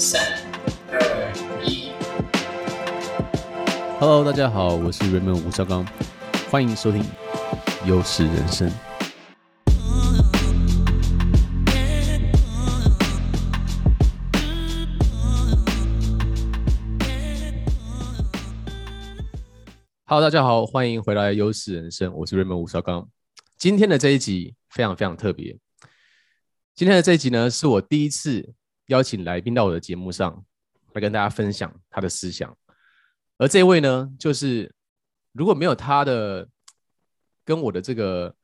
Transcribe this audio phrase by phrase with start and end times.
[0.00, 0.22] 三、
[0.92, 1.32] 二、
[1.64, 1.90] 一。
[3.98, 5.84] Hello，大家好，我是 Raymond 吴绍刚，
[6.48, 7.04] 欢迎收听
[7.84, 8.70] 优势人生。
[20.04, 23.08] Hello，大家好，欢迎回来优势人生，我是 Raymond 吴绍刚。
[23.56, 25.58] 今天的这一集非常非常特别。
[26.76, 28.54] 今天的这一集呢，是我第一次
[28.88, 30.44] 邀请来宾到我的节目上
[30.92, 32.54] 来跟大家分享他的思想。
[33.36, 34.74] 而这位呢，就是
[35.32, 36.48] 如果没有他的
[37.44, 38.34] 跟我的这个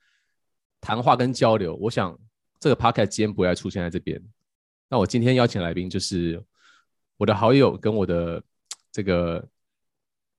[0.81, 2.19] 谈话跟交流，我想
[2.61, 4.23] 这个 podcast 今天不会出现在这边。
[4.89, 6.41] 那我今天邀请来宾就是
[7.17, 8.43] 我的好友跟我的
[8.93, 9.49] 这个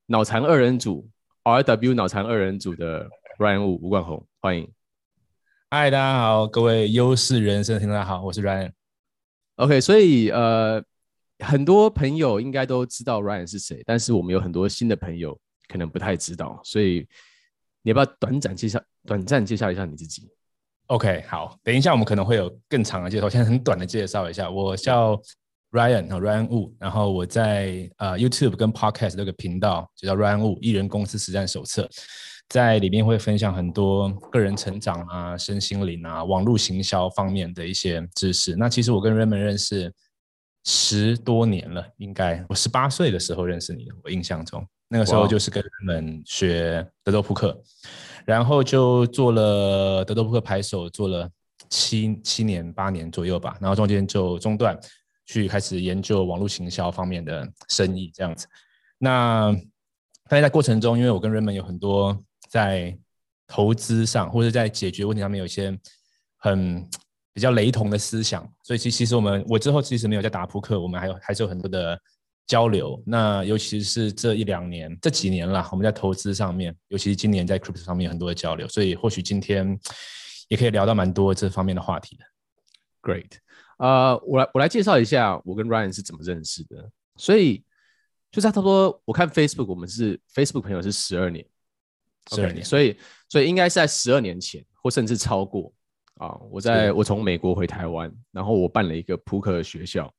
[0.05, 1.09] 脑残二人组
[1.43, 3.09] RW 脑残二人组的
[3.39, 4.71] Ryan Wu 吴冠宏，欢迎。
[5.71, 8.74] 嗨，大家好，各位优势人生听众好，我是 Ryan。
[9.57, 10.83] OK，所以呃，
[11.39, 17.07] 很多朋友应该都知道 Ryan 是谁，但是我们有很多新的朋友可能不太知道，所以
[17.81, 20.29] 你要不要短暂介绍、短暂介绍一下你自己
[20.87, 25.15] ？OK，好，等一下我们可能会有更长的介绍，现在很短的介绍一下，我叫
[25.71, 31.89] Ryan 啊，Ryan Wu，然后我在呃 YouTube 跟 Podcast 那个频道就叫 Ryan Wu 艺人公司实战手册。
[32.49, 38.55] 在里面会分享很多个人成长啊、身心灵啊、网络行销方面的一些知识。
[38.55, 39.91] 那其实我跟 Raymond 认识
[40.63, 47.59] 十多年了，应该我十八岁的时候认识你的，我印象中那个时候就是跟 Raymond 学德州扑克，
[48.25, 51.27] 然后就做了德州扑克牌手，做了
[51.69, 54.79] 七七年八年左右吧，然后中间就中断，
[55.25, 58.47] 去开始研究网络行销方面的生意这样子。
[58.99, 59.51] 那
[60.29, 62.15] 但是在过程中，因为我跟 Raymond 有很多。
[62.47, 62.97] 在
[63.47, 65.77] 投资上，或者在解决问题上面有一些
[66.37, 66.81] 很
[67.33, 71.99] 比较雷同的思想，所以其其实我们我之后其实没有在打扑克，我们还有还是有很多的
[72.47, 73.01] 交流。
[73.05, 79.77] 那尤其是这一两年、这几年啦，我们在投资上面，尤其是今年在 Crypto 上面有很多的交流，所以或许今天
[80.47, 82.25] 也可以聊到蛮多这方面的话题的。
[83.01, 83.31] Great，
[83.77, 86.89] 呃、我来我来介绍一下我跟 Ryan 是怎么认识的。
[87.17, 87.63] 所以
[88.31, 91.45] 就差不多，我看 Facebook，我们是 Facebook 朋友是十二年。
[92.31, 92.97] 十二年，okay, 所以
[93.29, 95.73] 所以应该是在十二年前，或甚至超过
[96.15, 96.37] 啊！
[96.49, 100.13] 我在我从美国回台湾，然后我办了一个扑克学校，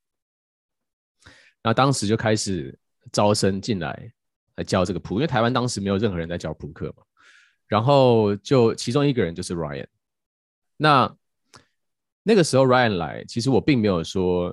[1.62, 2.78] 那当时就开始
[3.11, 4.12] 招生进来
[4.56, 7.03] 来教这个扑，因为台湾当时没有任何人在教扑克嘛。
[7.67, 9.87] 然后就其中一个人就是 Ryan。
[10.77, 11.17] 那
[12.23, 14.50] 那个时候 Ryan 来，其实我并没有说，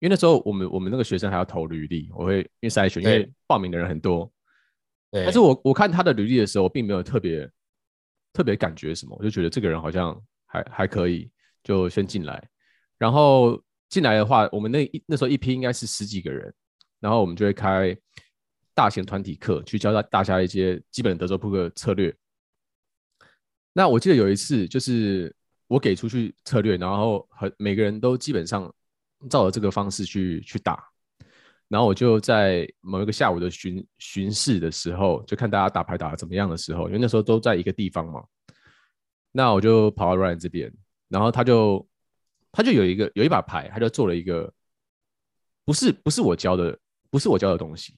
[0.00, 4.28] 因为那时候我们我们那个学生还要投履历，我会因为筛选，因为报名的人很多。
[5.22, 7.48] 但是我我看他的履历的时候，我并没有特别
[8.32, 11.30] 特别感觉什么，我就觉得这个人好像还还可以，
[11.62, 12.48] 就先进来。
[12.98, 16.52] 然后进来的话，我们那一那时候一批应该是十几个人，
[16.98, 17.96] 然后我们就会开
[18.74, 22.14] 大型团体课，去教大大家一些基本的德州扑克策略。
[23.72, 25.34] 那我记得有一次，就是
[25.68, 28.72] 我给出去策略，然后很每个人都基本上
[29.28, 30.88] 照着这个方式去去打。
[31.68, 38.22] 然后我就在某一个下午的巡巡视的时候，就看大家打牌打的怎么样的时候，因为那时候都在一个地方嘛。
[39.32, 40.72] 那我就跑到 Ryan 这边，
[41.08, 41.84] 然后他就
[42.52, 44.52] 他就有一个有一把牌，他就做了一个
[45.64, 46.78] 不是不是我教的
[47.10, 47.96] 不是我教的东西。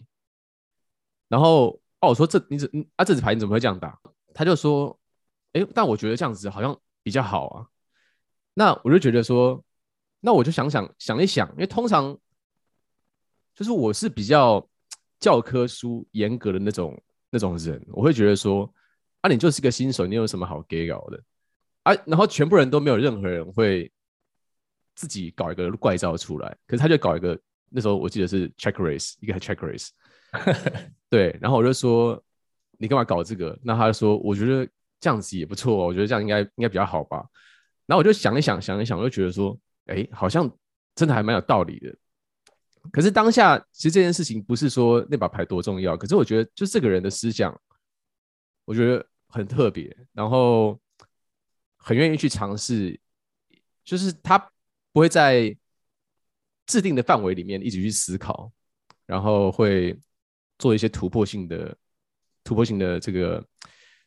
[1.29, 3.99] 然后哦，我说这你怎啊这支牌你怎么会这样打？
[4.33, 4.99] 他就说，
[5.53, 7.67] 哎，但我觉得这样子好像比较好啊。
[8.55, 9.63] 那我就觉得说，
[10.21, 12.17] 那我就想想想一想，因为通常。
[13.57, 14.65] 就是我是比较
[15.19, 18.71] 教科书严格的那种那种人，我会觉得说，
[19.23, 21.21] 啊，你就是个新手，你有什么好给搞的
[21.85, 21.95] 啊？
[22.07, 23.91] 然后全部人都没有任何人会
[24.95, 27.37] 自己搞一个怪招出来，可是他就搞一个，
[27.71, 29.89] 那时候我记得是 check raise 一个 check raise，
[31.09, 32.23] 对，然后我就说
[32.77, 33.59] 你干嘛搞这个？
[33.63, 34.69] 那他就说我觉得
[35.01, 37.25] 这样子也不错，我觉得这样应该应该比较好吧。
[37.87, 40.51] 然后我就想一想想一想，我就觉得说，哎，好像
[40.95, 41.97] 真的还蛮有道理的。
[42.93, 47.59] 可是当下，其实这件事情不是说那把牌多重要，可是我觉得，就这个人的思想，
[48.65, 50.79] 我觉得很特别，然后
[51.77, 52.99] 很愿意去尝试，
[53.85, 54.39] 就是他
[54.93, 55.57] 不会在
[56.67, 58.51] 制定的范围里面一直去思考，
[59.07, 59.99] 然后会
[60.59, 61.77] 做一些突破性的、
[62.43, 63.47] 突破性的这个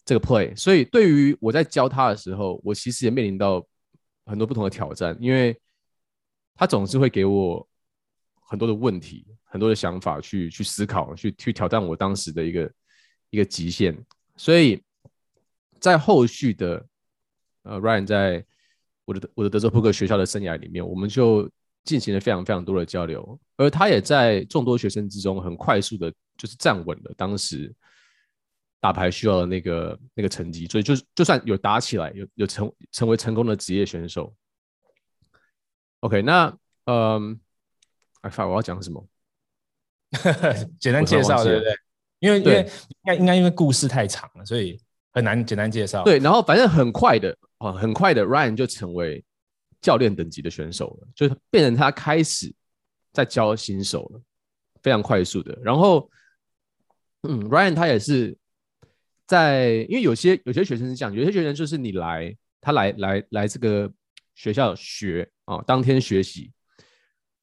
[0.03, 0.55] 这个 play。
[0.55, 3.65] 所以对于我在教他的时候，我其实也面临到
[4.25, 5.59] 很多不同的挑战，因为
[6.55, 7.68] 他总是会给我。
[8.49, 12.71] 很多的问题，很多的想法去去思考，去去挑战我当时的一个
[13.29, 13.95] 一个极限。
[14.35, 14.81] 所以
[15.79, 16.83] 在后续的
[17.61, 18.43] 呃，Ryan 在
[19.05, 21.47] 我的我的德州扑克学校的生涯里面，我们就
[21.83, 27.71] 进行了非常非常多的交流，而他也在众多学生之中很快速的，就是站稳了当时
[28.79, 34.33] 打牌需要的那个那个成绩，所以就就算有打起来，有有成成为成功的职业选手。
[35.99, 37.39] OK，那嗯，
[38.21, 39.07] 哎，我要讲什么？
[40.79, 41.73] 简单介绍对不对？
[42.19, 44.77] 因为因为应该应该因为故事太长了，所以
[45.13, 46.03] 很难简单介绍。
[46.03, 49.23] 对，然后反正很快的啊，很快的，Ryan 就成为
[49.81, 52.53] 教练等级的选手了，就是变成他开始
[53.13, 54.21] 在教新手了，
[54.81, 55.57] 非常快速的。
[55.63, 56.09] 然后，
[57.21, 58.35] 嗯，Ryan 他也是
[59.27, 63.89] 在，因为有些有些学生是这样，有些学生就是你来，他来来来这个
[64.35, 66.51] 学校学啊，当天学习。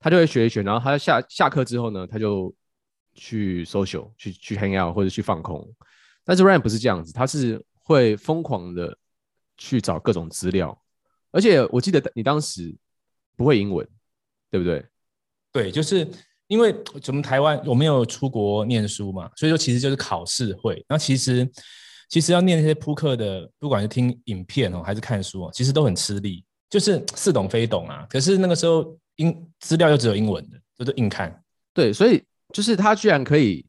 [0.06, 2.54] 他就会学一学，然后他下下课之后呢，他就
[3.16, 5.68] 去 social，去去 hang out 或者去放空。
[6.24, 8.96] 但是 Ryan 不是这样子，他是会疯狂的
[9.58, 10.80] 去找各种资料，
[11.32, 12.72] 而且我记得你当时
[13.34, 13.84] 不会英文，
[14.48, 14.86] 对不对？
[15.50, 16.08] 对，就是
[16.46, 16.72] 因为
[17.08, 20.86] 我们台湾我没有出国念书嘛，所以说其实就是考试会。
[20.88, 21.50] 那其实
[22.08, 28.06] 其实要念那些扑克的，不管是听影片哦还是看书哦，其实都很吃力，就是似懂非懂啊。
[28.08, 28.96] 可是那个时候。
[29.16, 31.42] 英资料又只有英文的，就是硬看。
[31.74, 32.22] 对，所以
[32.52, 33.66] 就是他居然可以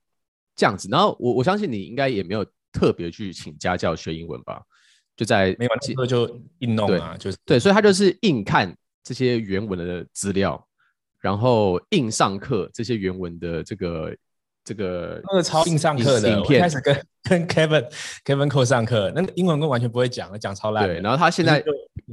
[0.56, 0.88] 这样子。
[0.90, 4.62] 然后我我相信你应该也没有特别去请家教学英文吧？
[5.16, 8.74] 就在没完之后就硬弄啊，就是对，所以他就是硬看
[9.04, 10.64] 这些原文的资料，
[11.20, 14.16] 然后硬上课这些原文的这个
[14.64, 17.92] 这个那个超硬上课的影片，开始跟跟 Kevin
[18.24, 20.86] Kevin Ko 上课，那个英文跟完全不会讲，讲超烂。
[20.86, 21.64] 对，然后他现在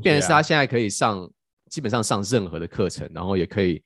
[0.02, 1.30] 变成是他现在可以上。
[1.74, 3.82] 基本上上任何的课程，然后也可以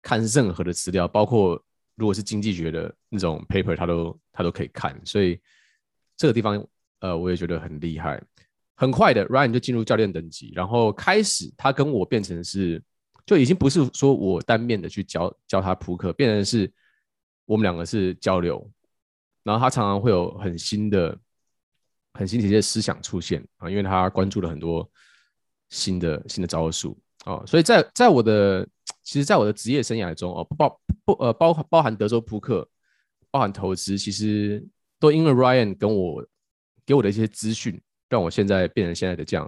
[0.00, 1.60] 看任何的资料，包括
[1.96, 4.96] 如果是经济学的那种 paper，他都他都可以看。
[5.04, 5.36] 所以
[6.16, 6.64] 这个地方，
[7.00, 8.22] 呃，我也觉得很厉害。
[8.76, 12.80] 很快的，Ryan 就进入教练等级，然后开始他跟我变成是，
[13.26, 16.72] 就已经不是说我单面的去教教他扑克，变成是
[17.46, 18.70] 我们两个是交流。
[19.42, 21.18] 然后他常常会有很新的、
[22.12, 24.88] 很新奇的思想出现啊，因为他关注了很多。
[25.68, 26.98] 新的新的招数。
[27.24, 28.64] 哦，所以在在我的
[29.02, 32.68] 其实，在我的职业生涯中哦，不包不呃包包含德州扑克，
[33.32, 34.64] 包含投资，其实
[35.00, 36.24] 都因为 Ryan 跟我
[36.84, 39.44] 给我的一些资讯，让我现在变成现在的这样。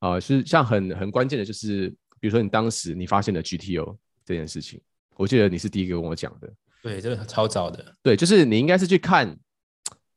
[0.00, 4.80] 啊、呃，是像很很关键的，就是比如说你当时你发现了 GTO 这件事情，
[5.14, 6.52] 我记得你是第一个跟我讲的，
[6.82, 9.38] 对，这个超早的，对，就是你应该是去看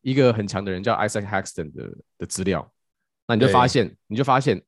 [0.01, 2.74] 一个很强的人叫 Isaac Haxton 的的资料，
[3.28, 4.60] 那你就发现你就发现。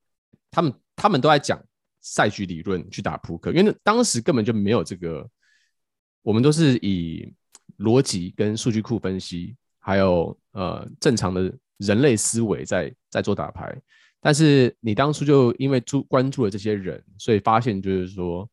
[0.52, 1.62] 他们他们都在讲
[2.02, 5.30] 赛局理论去打扑克，因为当时根本就没有这个，
[6.22, 7.34] 我们都是以
[7.78, 13.80] 逻辑跟数据库分析，还有呃正常的人类思维在在做打牌。
[14.22, 18.50] 但是你当初就因为注关注了这些人，所以发现就是说，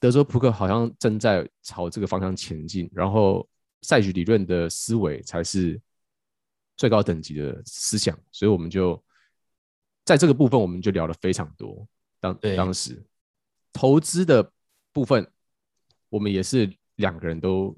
[0.00, 3.48] 德州扑克好像正在朝这个方向前进，然后
[3.82, 5.80] 赛局理论的思维才是
[6.76, 9.02] 最高等级的思想，所以我们就。
[10.06, 11.86] 在这个部分，我们就聊了非常多。
[12.20, 13.04] 当当时
[13.72, 14.50] 投资的
[14.92, 15.30] 部分，
[16.08, 17.76] 我们也是两个人都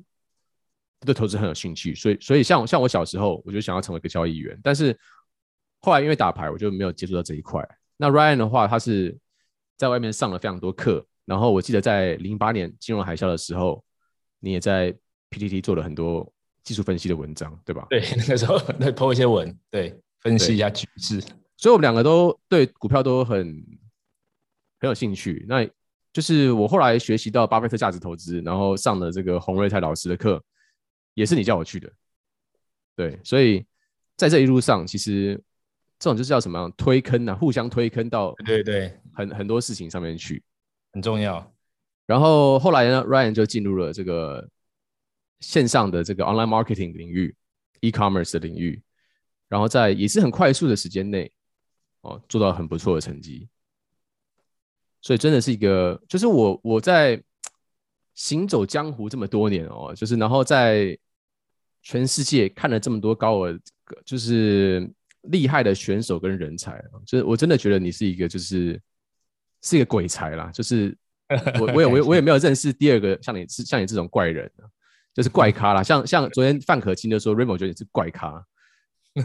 [1.00, 1.94] 对投资很有兴趣。
[1.94, 4.56] 所以，所以像像我小时候，我就想要成为一个交易员。
[4.62, 4.96] 但是
[5.80, 7.66] 后来因为打牌，我就没有接触到这一块。
[7.96, 9.18] 那 Ryan 的话，他是
[9.76, 11.04] 在外面上了非常多课。
[11.24, 13.82] 然后我记得在零八年金融海啸的时候，
[14.38, 14.94] 你也在
[15.30, 16.30] PTT 做了很多
[16.62, 17.86] 技术分析的文章，对吧？
[17.90, 21.22] 对，那个时候那 po 一些文，对，分析一下局势。
[21.58, 23.44] 所以，我们两个都对股票都很
[24.80, 25.44] 很有兴趣。
[25.48, 25.68] 那
[26.12, 30.40] 就是我后来学习到巴菲特价值投资，然后上了这个洪瑞泰老师的课，
[31.14, 31.92] 也是你叫我去的。
[32.94, 33.66] 对，所以
[34.16, 35.34] 在这一路上，其实
[35.98, 40.40] 这种就是叫什么样推坑啊，互相推坑到对对很很多事情上面去，
[40.92, 41.52] 很重要。
[42.06, 44.48] 然后后来呢，Ryan 就进入了这个
[45.40, 47.34] 线上的这个 online marketing 领域
[47.80, 48.80] ，e-commerce 的领域，
[49.48, 51.30] 然后在也是很快速的时间内。
[52.02, 53.48] 哦，做到很不错的成绩，
[55.00, 57.20] 所以真的是一个，就是我我在
[58.14, 60.96] 行走江湖这么多年哦，就是然后在
[61.82, 63.58] 全世界看了这么多高额，
[64.04, 64.88] 就是
[65.22, 68.80] 厉害的选手跟人才，就是我真的觉得你是一个，就是
[69.62, 70.96] 是一个鬼才啦，就是
[71.60, 74.50] 我我也我我也没有认识第二个像你是像你这种怪人，
[75.12, 78.44] 就是怪咖啦，像像昨天范可清就说 r a y m o 觉得你是怪咖。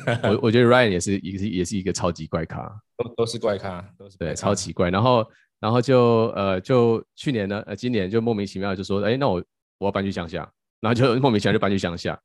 [0.24, 4.90] 我我觉得 Ryan 也是也是也是一个超级怪咖，都都是怪咖，都是对超奇怪。
[4.90, 5.26] 然后
[5.60, 9.44] 然后就呃就去年呢呃今年就莫名其妙就说哎那我
[9.78, 12.20] 我要搬去乡下，然后就 莫名其妙就搬去乡下。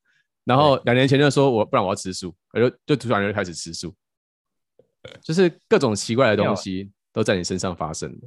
[0.44, 3.94] 然后两年前就说我不然我要吃素，我就就突然就开始吃素，
[5.22, 8.18] 就是各种奇怪的东西都在你身上发生了。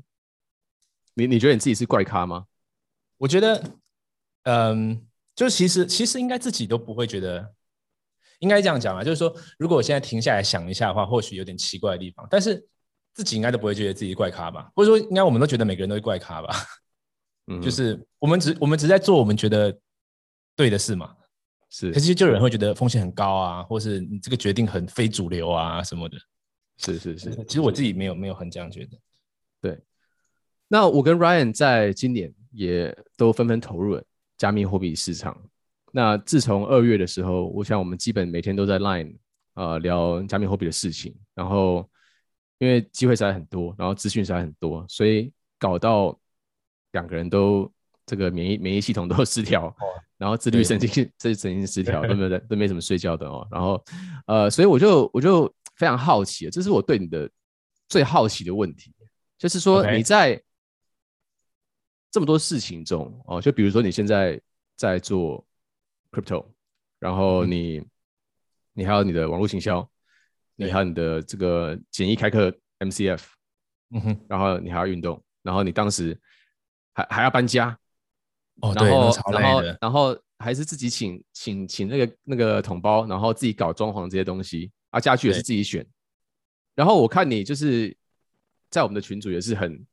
[1.15, 2.45] 你你觉得你自己是怪咖吗？
[3.17, 3.63] 我觉得，
[4.43, 5.05] 嗯，
[5.35, 7.53] 就其实其实应该自己都不会觉得，
[8.41, 12.63] 应该这样讲啊，就是说，如果我现在停下来想一下的话，或许有点奇怪的地方，但是
[13.13, 14.71] 自己应该都不会觉得自己怪咖吧？
[14.75, 16.53] 或者说，应该我们都觉得每个人都是怪咖吧？
[17.47, 19.77] 嗯，就是我们只我们只在做我们觉得
[20.55, 21.15] 对的事嘛。
[21.69, 26.17] 是，可是就有人会觉得风险很高啊，或是你这个决定很非主流啊什么的。
[26.77, 28.97] 是是是，其实我自己没有没有很这样觉得。
[29.61, 29.79] 对，
[30.67, 34.03] 那我跟 Ryan 在今年也都纷纷投入了
[34.35, 35.39] 加密货币市场。
[35.91, 39.15] 那自从二月的时候，我想我们基本每天都在 Line
[39.53, 41.15] 啊、呃、聊加密货币的事情。
[41.35, 41.89] 然后
[42.59, 46.17] 因为机会实在很多，然后资讯实在很多，所以搞到
[46.93, 47.71] 两个人都
[48.05, 49.67] 这个免疫免疫系统都 失调。
[49.67, 49.75] 哦
[50.21, 53.47] 然后自律神经这神经失调， 都没有都没怎么睡觉的哦。
[53.49, 53.83] 然后，
[54.27, 57.27] 呃，所以我就我就非常好奇，这是我对你的
[57.89, 58.93] 最好奇的问题，
[59.39, 60.39] 就是说你在
[62.11, 64.39] 这么多事情中哦，就比如说你现在
[64.75, 65.43] 在做
[66.11, 66.51] crypto，
[66.99, 67.89] 然后你、嗯、
[68.73, 69.89] 你还有你的网络行销，
[70.55, 73.23] 你还有你的这个简易开课 MCF，
[73.91, 76.19] 嗯哼，然后你还要运动，然后你当时
[76.93, 77.77] 还还要搬家。
[78.61, 85.83] 哦，然后，然后，然后还是自己请请请那个那个桶包，然后自己搞装潢这些东西，啊，家具也是自己选。
[86.75, 87.95] 然后我看你就是
[88.69, 89.83] 在我们的群组也是很，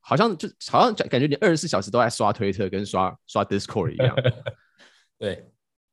[0.00, 4.14] 好像就好像感觉你二十四小时都在刷推特跟刷刷 Discord 一样。
[5.16, 5.50] 对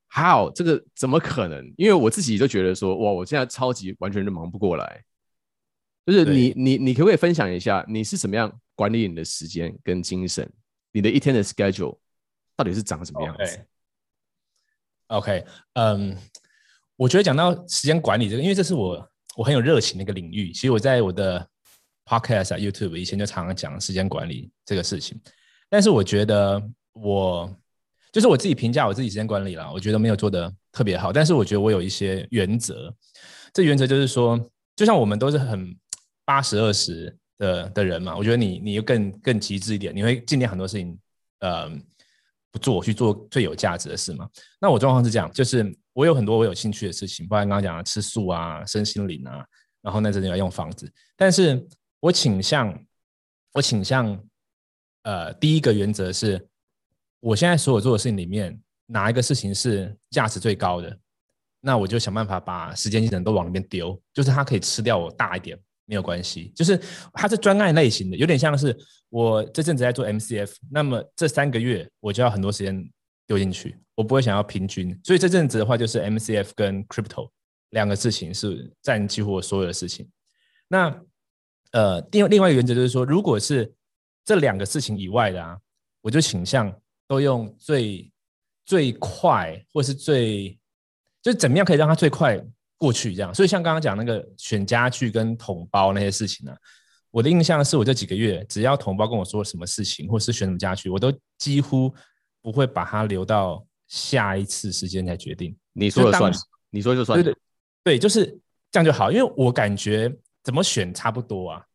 [0.10, 1.74] ，How 这个怎么可能？
[1.78, 5.04] 因为我自己就觉得说，哇，我现在超级完全就忙不过来。
[6.06, 10.50] 就是你你你可不可以分享一下，你是怎么样管理你的时间跟精神，
[10.94, 11.98] 你的一天的 schedule？
[12.56, 13.60] 到底是长什么样子
[15.08, 16.18] ？OK，嗯，okay, um,
[16.96, 20.52] 我觉得讲到时间管理这个，因为这是我我很有热情的一个领域。
[20.52, 21.48] 其实我在我的
[22.06, 25.22] Podcast 啊、YouTube 以前就常常讲时间管理这个事情。
[25.70, 26.60] 但是我觉得
[26.94, 27.54] 我
[28.18, 31.14] 就是我自己评价我自己时间管理啦，我觉得没有做的特别好。
[31.14, 32.92] 但是我觉得我有一些原则，
[33.54, 34.44] 这原则就是说，
[34.76, 35.78] 就像我们都是很
[36.26, 40.98] 八十二十的的人嘛，我觉得你你又更更极致一点，你会尽量很多事情，
[41.42, 41.80] 嗯。
[42.50, 44.26] 不做去做最有价值的事嘛？
[44.60, 49.46] 那我状况是这样，就是我有很多我有兴趣的事情，包括刚刚讲的吃素啊、身心灵啊，
[49.82, 50.90] 然后那阵子要用房子。
[51.18, 51.62] 但是
[52.00, 52.74] 我倾向，
[53.52, 54.18] 我倾向，
[55.04, 56.48] 呃，第一个原则是，
[57.20, 60.98] 我现在所有做的事情里面，哪一个事情是价值最高的，
[61.62, 65.58] 那我就想办法把时间精神都往里面丢，就是它可以吃掉我大一点。
[65.90, 66.78] 没有关系，就是
[67.14, 72.78] 它是专案类型的，有点像是我这阵子在做 MCF，那么这三个月我就要很多时间
[73.26, 77.30] 丢进去，我不会想要平均，所以这阵子的话就是 MCF 跟 Crypto
[77.70, 80.06] 两个事情是占几乎我所有的事情。
[80.68, 80.94] 那
[81.72, 83.74] 呃，另另外一个原则就是说，如果是
[84.26, 85.58] 这两个事情以外的啊，
[86.02, 86.70] 我就倾向
[87.08, 88.12] 都用最
[88.66, 90.60] 最快或是最
[91.22, 92.40] 就是怎么样可以让它最快。
[92.80, 96.58] 过去这样，所以像刚刚讲那个选家具跟统包那些事情呢、啊，
[97.10, 101.92] 我的印象是我这几个月只要统包跟我说什么事情，或是选什么家具，我都几乎
[102.40, 105.58] 不会把它留到下一次时间才决定。
[105.74, 106.32] 你说了算，
[106.70, 107.18] 你说就算。
[107.18, 107.36] 对对
[107.84, 108.28] 对，就是
[108.70, 111.66] 这样就好，因为我感觉怎么选差不多啊。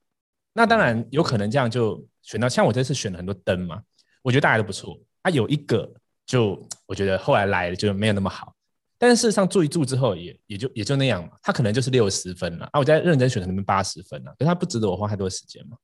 [0.52, 3.82] 那当然有可能这样就选到，像我这次选了很多灯嘛，
[4.22, 4.96] 我觉得大家都不错。
[5.22, 5.92] 啊，有一个
[6.26, 8.54] 就我觉得后来来的就没有那么好。
[8.98, 15.76] 但是事实上做一做之后也也就也就那样嘛，他可能就是六十分了啊，我在认真选可能八十分了，可是他不值得我花太多时间嘛，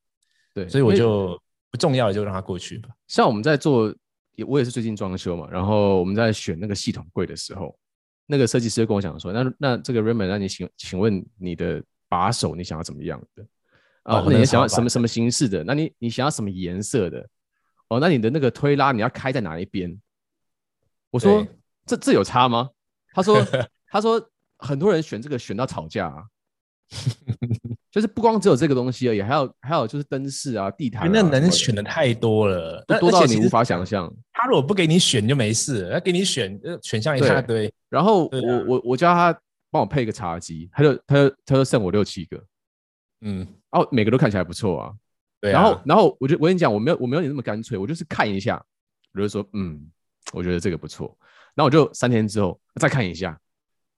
[0.54, 1.37] 对，所以我就
[1.68, 2.88] 不重要的就让他过去吧。
[3.09, 3.92] 像我们在做，
[4.47, 7.76] 我也是最近装修嘛，然后我们在选那个系统柜的时候，
[8.26, 13.45] 那个设计师跟我讲说，那那这个 Raymond，那你请请问你的把手你想要怎么样的？
[14.04, 15.64] 啊，那你想要什么什么形式的？
[15.64, 17.28] 那你你想要什么颜色的？
[17.88, 19.99] 哦，那你的那个推拉你要开在哪一边？
[21.11, 21.47] 我说
[21.87, 22.68] 这这有差吗？
[23.12, 23.42] 他说：
[23.88, 26.23] “他说很多人选这个选到吵架啊，
[27.90, 34.12] 就是不光只有这个东西而已，还有还有就是灯饰啊、地毯啊，那能选的太多了，多到你无法想象。
[34.33, 37.73] 他如果不给你选就没事，他给你选选项一大堆。
[37.88, 39.33] 然后我我我叫他
[39.71, 42.45] 帮我配一个茶几，他就他就他就剩我六七个，
[43.23, 44.92] 嗯，哦，每个都看起来不错啊。
[45.40, 48.64] 对，然后然后我就我跟你讲，我没有我没有你那么干脆，我就是看一下，
[49.14, 49.90] 我就说嗯，
[50.33, 51.16] 我觉得这个不错。”
[51.54, 53.38] 然后我就三天之后再看一下，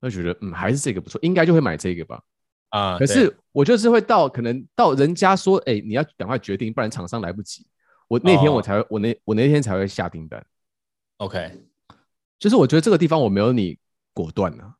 [0.01, 2.23] 我就觉得嗯还是这个不错，应该就会买这个吧。
[2.71, 7.67] 啊，可是我就是会到可能到人家说哎你要赶快决定，不然厂商来不及。
[8.09, 10.45] 我那天我才会、哦、我那我那天才会下订单。
[11.19, 11.53] OK，
[12.39, 13.79] 就是我觉得这个地方我没有你
[14.13, 14.75] 果断啊。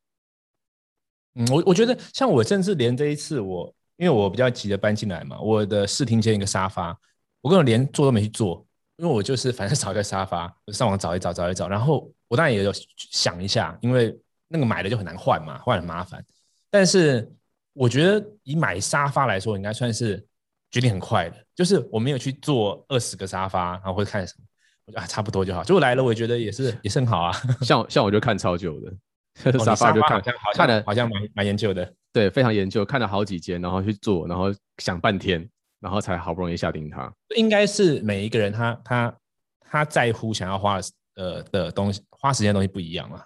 [1.35, 6.97] 嗯，我我觉得像我甚至连这一次我因为我比较急着搬进来嘛，我的视听间一个沙发，
[7.41, 8.65] 我根本连坐都没去坐，
[8.97, 11.67] 因为我就是反正 找一个沙发，上网找一找，找一找。
[11.67, 14.17] 然后我当然也有想一下，因为
[14.47, 16.23] 那个买了就很难换嘛，换很麻烦。
[16.69, 17.31] 但是
[17.73, 20.25] 我觉得以买沙发来说，应该算是
[20.71, 21.35] 决定很快的。
[21.55, 24.45] 就是我没有去做二十个沙发，然后会看什么，
[24.85, 25.63] 我觉得啊差不多就好。
[25.63, 27.31] 结果来了，我觉得也是也是很好啊。
[27.61, 28.93] 像像我就看超久的。
[29.63, 35.47] 沙发就看，好像好像看了，好像蛮蛮研究的，对，非常研究，看了好几间，然后去做，然后想半天，
[35.79, 37.11] 然后才好不容易下定它。
[37.35, 39.17] 应该是每一个人他他
[39.61, 40.79] 他在乎想要花
[41.15, 43.25] 呃的东西，花时间的东西不一样啊。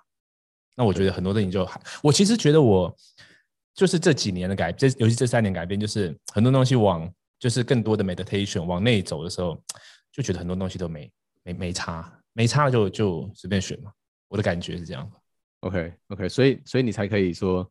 [0.76, 1.68] 那我觉得很多事情就，
[2.04, 2.96] 我其实觉得我
[3.74, 9.60] 就是这几年的改，这尤其这三年改变，就是很多东西往就是更多的 meditation 往内走的时候，
[10.12, 11.12] 就觉得很多东西都没
[11.44, 13.92] 没没差，没差就就随便选嘛。
[14.28, 15.10] 我的感觉是这样。
[15.62, 17.70] OK OK，所以所以你才可以说，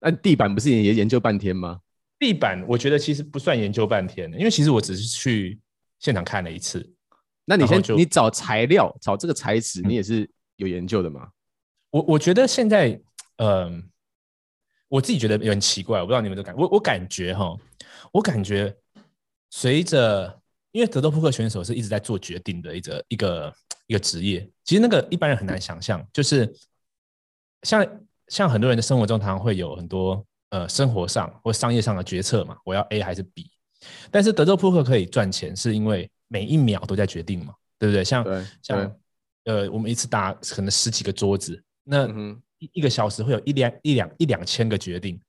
[0.00, 1.78] 那地板不是也研究半天吗？
[2.18, 5.60] 地板我觉得其实不算研究半天，因为其实我只是去
[5.98, 6.90] 现场看了一次。
[7.44, 11.22] 那你先你找材料，找这个材质，你也是有研究的吗？
[11.24, 11.32] 嗯、
[11.90, 12.88] 我我觉得现在，
[13.36, 13.82] 嗯、呃，
[14.88, 17.56] 我自己觉得有点奇怪，我不知道你们的感我我感觉哈，
[18.12, 18.74] 我感觉
[19.50, 20.40] 随着
[20.72, 23.54] 因为德州扑克选手是一直在做决定的一个一个
[23.86, 26.50] 一个职业，其实那个一般人很难想象，就是。
[27.62, 27.86] 像
[28.30, 33.50] 像很多人的生活中，常常会有很多呃生活上或商业上的决策嘛，我要 A 还是 B？
[34.10, 38.04] 但是德州扑克可以赚钱，是因为每一秒都在决定嘛，对不对？
[38.04, 38.96] 像对像
[39.44, 42.06] 呃，我们一次打可能十几个桌子，那
[42.58, 45.20] 一一个小时会有一两一两一两千个决定。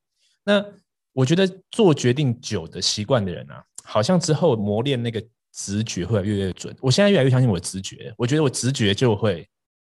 [0.44, 0.64] 那
[1.12, 6.76] 我觉得做决定久的习惯的人啊，好像之后磨练那个直觉会越来越准。
[6.82, 9.48] 我现在越来越相信我的直觉，我觉得我直觉就会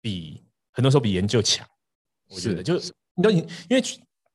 [0.00, 1.66] 比很多时候比研究强。
[2.34, 3.82] 我觉得就是你都因为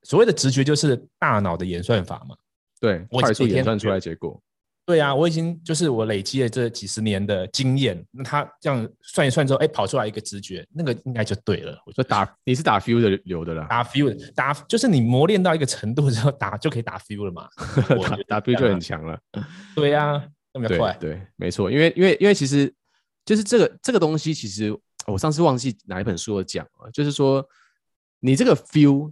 [0.04, 2.36] 所谓的直觉就是大脑的演算法嘛，
[2.80, 4.42] 对，快速演算出来结果。
[4.86, 11.78] 对啊，我已经就是我累积了这几十年的经验，那他这样算一算之后，哎，跑出来一个直觉，那个应该就对了。
[11.86, 17.50] 我说打你是打 feel 的流的啦，打 feel 打就是你磨练到一个程度之后打就可以打 feel 了嘛，
[18.30, 19.20] 打 feel 就很强了。
[19.76, 22.74] 对啊，那么快，对，没错，因为因为因为其实
[23.26, 24.74] 就是这个这个东西，其实
[25.06, 27.46] 我上次忘记哪一本书有讲了，就是说。
[28.20, 29.12] 你这个 feel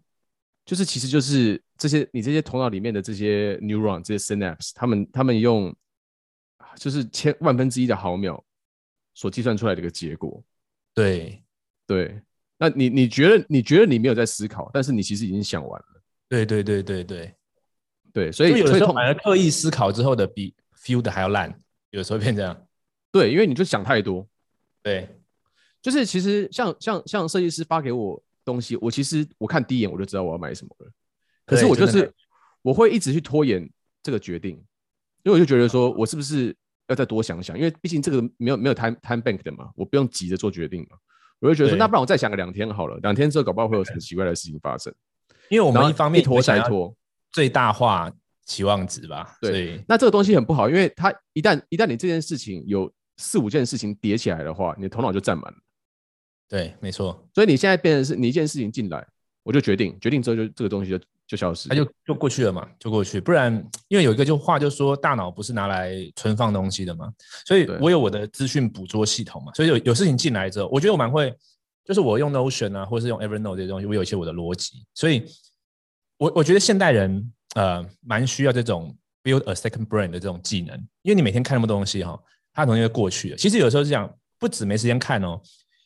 [0.65, 5.75] 就是其实就是这些你这些头脑里面的这些 neuron 这些 synapse，他们他们用
[6.75, 8.43] 就是千万分之一的毫秒
[9.13, 10.43] 所计算出来的一个结果。
[10.93, 11.43] 对
[11.85, 12.19] 对，
[12.57, 16.01] 那你你觉得你觉得你没有在思考，但是你其实已经想完了。
[16.27, 17.35] 对对对对对
[18.11, 22.65] 对，所以有的时候反而刻意思考之后的比 feel 的还要烂，有时候变这样。
[23.11, 24.27] 对，因为你就想太多。
[24.81, 25.07] 对，
[25.79, 28.19] 就是其实像像像设计师发给我。
[28.45, 30.91] 东西我其实我看第一眼我就知道我要买什么了，
[31.45, 32.09] 可是我就是
[32.61, 33.69] 我会一直去拖延
[34.01, 34.51] 这个决定，
[35.23, 36.55] 因为我就觉得说我是不是
[36.87, 40.97] 要再多想想，因为毕竟这个没有没有 time time bank 的嘛，我不用急着做决定嘛，
[41.39, 44.93] 我就觉得说那不然我再想个两天好了，两天之后搞不好会有什么奇怪的事情发生，
[45.49, 46.95] 因为我们一方面拖再拖，
[47.31, 48.11] 最大化
[48.45, 55.57] 期望值吧，对，那这个东西很不好，因为它一旦一旦你这件事情有四五件事情叠起来的话，你的头脑就占满了。
[56.47, 57.27] 对，没错。
[57.33, 59.05] 所以你现在变成是你一件事情进来，
[59.43, 63.19] 我就决定，决定之后就这个东西就就消失，它就就过去了嘛，就过去。
[63.19, 63.51] 不然，
[63.87, 67.11] 因为有一个就话就说，大脑不是拿来存放东西的嘛，
[67.47, 71.35] 所以我有我的资讯捕捉系统嘛，所以有有事情进来之后，我觉得我蛮会，
[71.83, 74.85] 就是我用 Notion 啊，或者是用 Evernote 这些东西，我有一些我的逻辑。
[74.93, 75.25] 所以
[76.17, 83.35] 我我觉得现代人呃蛮需要这种 build a second brain 的这种技能，因为你每天看那么多东西哈、哦，它很容易会过去了。
[83.35, 85.41] 其实有时候是这样，不止没时间看哦。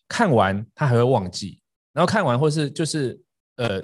[0.10, 1.62] 看完他还会忘记，
[1.94, 3.18] 然后看完或是就是
[3.58, 3.82] 呃，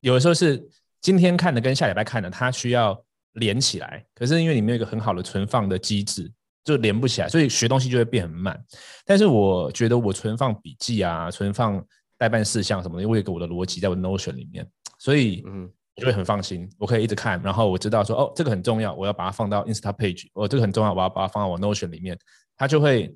[0.00, 0.66] 有的时候是
[1.02, 2.98] 今天看的跟下礼拜看的，他需要
[3.34, 6.32] 连起来，可是因为你没有一个很好的存放的机制，
[6.64, 8.58] 就连不起来，所以学东西就会变很慢。
[9.04, 11.84] 但是我觉得我存放笔记啊，存放
[12.16, 14.66] 待办事项什么的，因为有一个我的逻辑在我 Notion 里面，
[14.98, 22.18] 所以嗯，我就会很放心，我可以一直看，然后我知道说哦，这个很重要，我要把它放到 Instapage，哦，这个很重要，我要把它放到我 Notion 里面，
[22.56, 23.14] 它就会。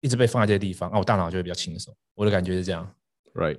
[0.00, 1.94] 一直被放在这些地方，啊，我大脑就会比较轻松。
[2.14, 2.88] 我的感觉是这样
[3.34, 3.58] ，right？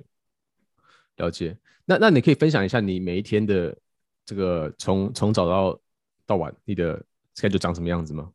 [1.16, 1.56] 了解。
[1.84, 3.76] 那那你可以分享一下你每一天的
[4.24, 5.80] 这个从从早到
[6.26, 7.02] 到晚，你的
[7.34, 8.30] schedule 长什么样子吗？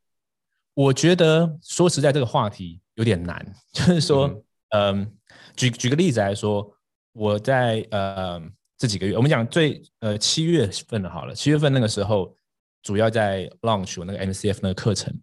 [0.73, 3.45] 我觉得说实在，这个话题有点难。
[3.71, 4.27] 就是说，
[4.69, 5.17] 嗯，嗯，
[5.55, 6.69] 举举个例子来说，
[7.13, 8.41] 我在呃
[8.77, 12.35] 这几个月，我们讲最呃七月份的好了，七月份那个时候
[12.83, 15.17] 主要在 launch 我那个 MCF 那个课程。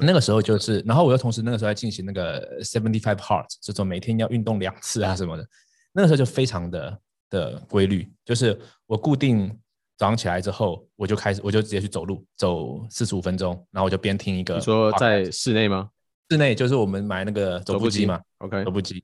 [0.00, 5.46] 那个时候就是，然后我又同时那个时候在进行那个 seventy five hard，这种每天要运动两次啊什么的。
[5.92, 6.98] 那个时候就非常的
[7.30, 9.48] 的规律，就是我固定
[9.96, 14.54] 早上起来之后，我就开始，我就直接去走路，走四十五分钟，然后我就边听一个。
[14.54, 15.90] 你说在室内吗？
[16.30, 18.20] 室内就是我们买那个走步机嘛。
[18.38, 19.02] OK，走步机，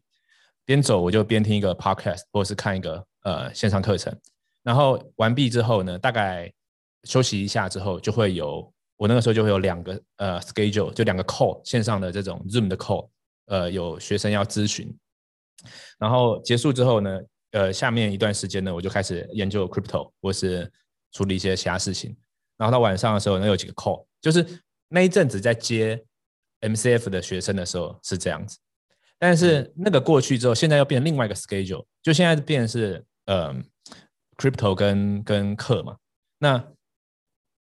[0.65, 4.15] 边走我就边听一个 podcast，或者是看一个呃线上课程。
[4.63, 6.53] 然后完毕之后呢，大概
[7.05, 13.09] 休息一下之后，就会有我那个时候就会有两个呃 schedule，就两个 call 线上的这种 Zoom 的 call，
[13.47, 14.95] 呃有学生要咨询。
[15.99, 17.21] 然后结束之后呢，
[17.53, 20.71] 呃下面一段时间呢，我就开始研究 crypto，或是。
[21.17, 22.13] 处理一些其他事情，
[22.57, 24.45] 然后到晚上的时候，能有几个 call，就是
[24.89, 26.05] 那一阵子在接
[26.61, 28.59] MCF 的学生的时候是这样子，
[29.17, 33.55] 但是那个过去之后，现在又变成另外一个 schedule，就现在变成是呃
[34.37, 35.97] crypto 跟跟课嘛。
[36.41, 36.65] 那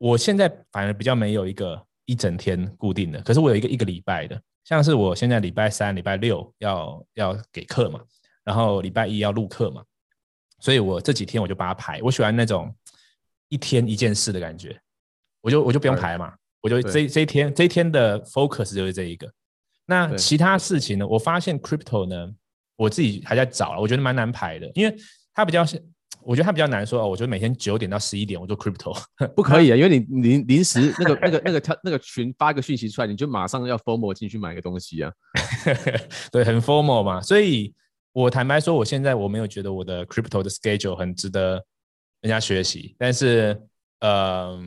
[0.04, 8.02] 我现在反而比较没有一个一整天固定的，可是我有一个一个礼拜的，像是我现在礼拜三、礼拜六要要给课嘛，
[8.44, 9.82] 然后礼拜一要录课嘛，
[10.60, 12.74] 所以我这几天我就把它排，我喜欢那种。
[13.50, 14.76] 一天一件事的感觉，
[15.40, 19.32] 我就我就不用排嘛，我就这这一天这一天的 focus 就是这一个。
[19.86, 21.06] 那其他事情呢？
[21.06, 22.34] 我发现 crypto 呢，
[22.76, 24.96] 我自己还在找，我觉得蛮难排的，因为
[25.36, 25.80] 它比较是，
[26.26, 27.08] 我觉得它比较难说哦。
[27.08, 28.98] 我觉得每天九点到十一点我做 crypto
[29.36, 35.12] 不可以啊，因为你临临时那个那个 那个他那个群发一个讯息出来，你就马上要 formal 进去买个东西啊。
[36.32, 37.74] 对，很 formal 嘛，所以
[38.12, 41.64] 我坦白说，我现在我没有觉得我的 crypto 的 schedule 很值得。
[42.22, 43.62] 人家学习，但是，
[44.00, 44.58] 呃，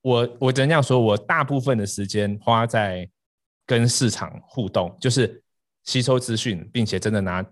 [0.00, 3.10] 我我只能这样说，我大部分的时间花在
[3.66, 5.42] 跟市场互动，就是
[5.82, 7.44] 吸收资讯，并且真的拿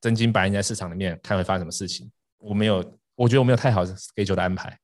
[0.00, 2.10] 真金白银在市场里面看会发生什么事情。
[2.38, 2.76] 我没有，
[3.14, 4.78] 我觉得我没有太好的 schedule 的安排，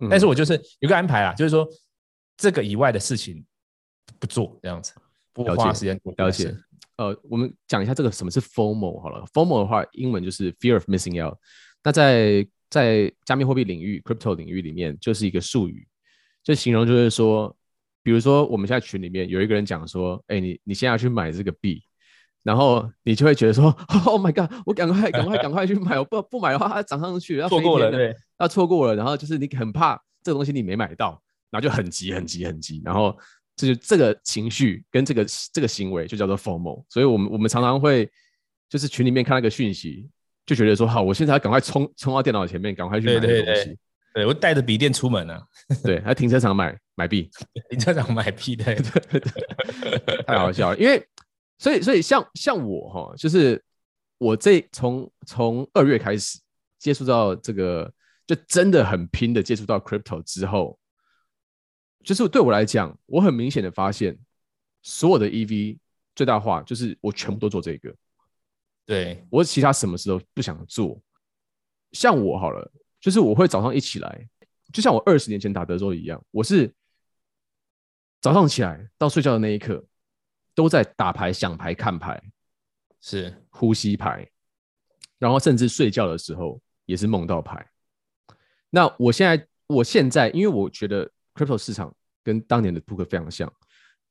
[0.00, 1.68] 嗯、但是我就是有个安排啦，就是说
[2.36, 3.44] 这个以外的事情
[4.18, 4.92] 不做这样子，
[5.32, 6.54] 不花时间了解。
[6.96, 11.38] 呃，我们讲一下这个什么是 FOMO 好了，FOMO 的话，英文就是 Fear of Missing Out。
[11.84, 15.86] 那在在加密货币领域，crypto 领域里面，就是一个术语，
[16.42, 17.56] 就形容就是说，
[18.02, 21.84] 比如说我们现在群里面有一个人讲说，哎，你你现在要去买这个币，
[22.48, 23.64] 然后你就会觉得说，
[24.06, 33.14] Oh my god，我赶快赶快赶快去买，我不不买的话它涨上去， 要错过了，对，要错过了，然后就是你很怕这个东西你没买到，然后就很急很急很急，然后
[33.54, 38.10] 就是这个情绪跟这个这个行为就叫做 formal 所以我们我们常常会
[38.70, 40.08] 就是群里面看那个讯息。
[40.48, 43.26] 就觉得说好，我现在要赶快冲冲到电脑前面，赶快去买东西。
[43.28, 43.76] 对，对，对，
[44.14, 45.42] 对我带着笔电出门呢、啊。
[45.84, 47.30] 对， 在停车场买买币，
[47.68, 50.78] 停车场买币，对对对，太好笑了。
[50.78, 51.06] 因为
[51.58, 53.62] 所以所以像像我哈，就是
[54.18, 56.38] 我这从从二月开始
[56.78, 57.92] 接触到这个，
[58.26, 60.78] 就真的很拼的接触到 crypto 之后，
[62.04, 64.16] 就是对我来讲，我很明显的发现，
[64.82, 65.78] 所有的 EV
[66.14, 67.94] 最大化就是我全部都做这个。
[68.86, 71.00] 对，我其他什么事都不想做，
[71.92, 74.28] 像我好了，就是我会早上一起来，
[74.72, 76.72] 就像我二十年前打德州一样，我是
[78.20, 79.84] 早上起来到睡觉的那一刻，
[80.58, 82.20] 都在打牌、想牌、看牌，
[83.00, 84.28] 是呼吸牌，
[85.16, 87.64] 然后甚至睡觉的时候也是梦到牌。
[88.68, 91.94] 那我现在，我现在，因为我觉得 crypto 市场
[92.24, 93.48] 跟当年的扑克非常像。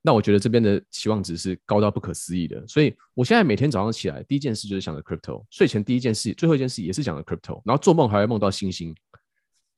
[0.02, 8.96] 那我觉得这边的期望值是高到不可思议的，所以我现在每天早上起来第一件事就是想着 crypto，睡前第一件事、最后一件事也是想着 crypto，然后做梦还会梦到星星，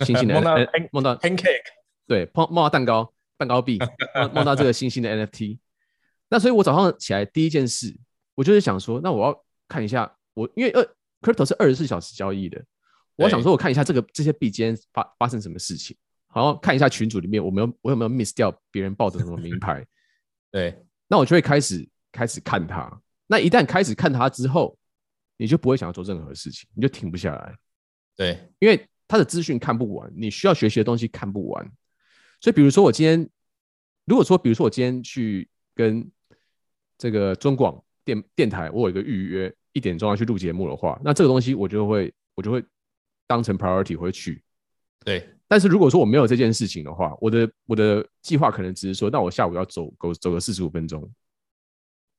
[0.05, 0.55] 星星的 梦到
[0.91, 1.63] 梦到 pancake，
[2.05, 3.79] 对，梦梦到蛋糕、蛋糕币，
[4.35, 5.57] 梦到这个星星的 NFT。
[6.29, 7.95] 那所以我早上起来第一件事，
[8.35, 12.63] 我就是想说，那我要看一下我，因为二 crypto 是二十四小时交易的，
[13.15, 15.97] 我要想说我看一下这个这些币今天发发生什么事情，
[16.33, 19.85] 然后看一下群组里面我没有我有没有 miss 掉别人抱着什么名牌。
[20.51, 23.01] 对，那我就会开始开始看它。
[23.27, 24.77] 那一旦开始看它之后，
[25.37, 27.55] 你就不会想要做任何事情，你就停不下来。
[28.15, 31.71] 对，因为它的资讯看不完，你需要学习的东西看不完。
[32.41, 33.29] 所以，比如说我今天，
[34.05, 36.09] 如果说，比如说我今天去跟
[36.99, 42.63] 这个中广电电台，我有一个预约，一点钟要去录节目的话，那这个东西我就会我就会
[43.25, 44.43] 当成 priority 会去。
[45.03, 45.27] 对。
[45.47, 51.11] 但是如果说我没有这件事情的话，我的我的计划可能只是说，那我下午要走走走个四十五分钟。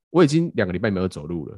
[0.09, 1.57] 我已经两个礼拜没有走路了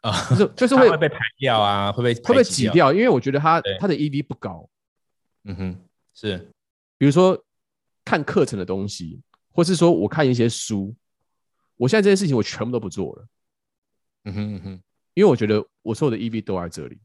[0.00, 4.68] 啊，就是 就是会，会被排掉啊，会被会被挤掉，因为我觉得他他的 EV 不高。
[5.44, 5.76] 嗯哼，
[6.14, 6.50] 是，
[6.96, 7.40] 比如说
[8.04, 9.20] 看课程的东西，
[9.52, 10.92] 或是说我看一些书，
[11.78, 13.26] 我现在这些事情我全部都不做了。
[14.24, 14.82] 嗯哼嗯哼，
[15.14, 17.00] 因为我觉得我所有的 EV 都在这里，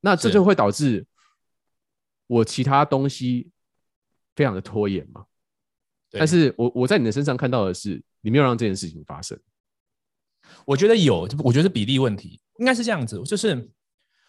[0.00, 1.04] 那这就会导致。
[2.26, 3.50] 我其他东西
[4.34, 5.26] 非常的拖延嘛，
[6.10, 9.38] 但是我我在你的身上看到的是，你没有让这件事情发生。
[10.64, 13.22] 我觉得有，我觉得是比例问题，应该是这样子。
[13.24, 13.70] 就是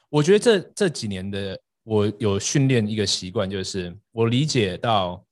[0.10, 5.26] 我觉得这这几年的我有训练一个习惯，就是我理解到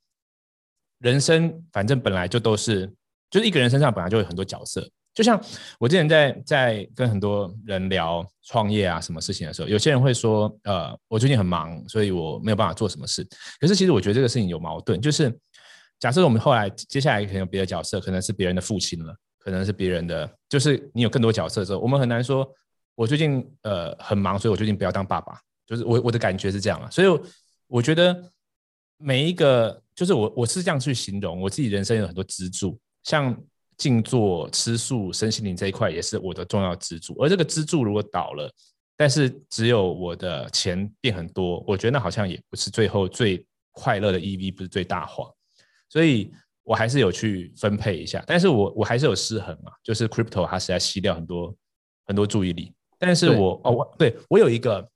[1.00, 2.90] 人生反正本来就都是，
[3.34, 4.88] 就是一个人身上本来就有很多角色。
[5.12, 5.40] 就像
[5.80, 13.26] 我之前在在跟很多人聊创业啊什么事情的时候，有些人会说，呃，我最近很忙，所以我没有办法做什么事。
[13.58, 15.36] 可是其实我觉得这个事情有矛盾，就是
[15.98, 22.48] 假设我们后来接下来可能有别的角色，可能是别人的父亲了，可能是别人的，就是你有更多角色之后，我们很难说，
[22.94, 25.36] 我最近呃很忙，所以我最近不要当爸爸。
[25.66, 27.20] 就是我我的感觉是这样啊，所以
[27.66, 28.30] 我觉得
[28.96, 33.36] 每一个就是我我是这样去形容我自己人生有很多支柱，像。
[33.76, 37.12] 静坐、吃素、身心灵这一块也是我的重要支柱。
[37.20, 38.48] 而这个支柱如果倒了，
[38.96, 45.28] 但是只有我的钱变很多，我觉得那好像也不是最后最快乐的 EV，不是最大化。
[45.88, 51.52] 所以我还是有去分配一下，但是我我还是有失衡嘛，就是 crypto 它实在吸掉很多
[52.06, 52.72] 很多注意力。
[52.96, 54.88] 但是我哦，我对我有一个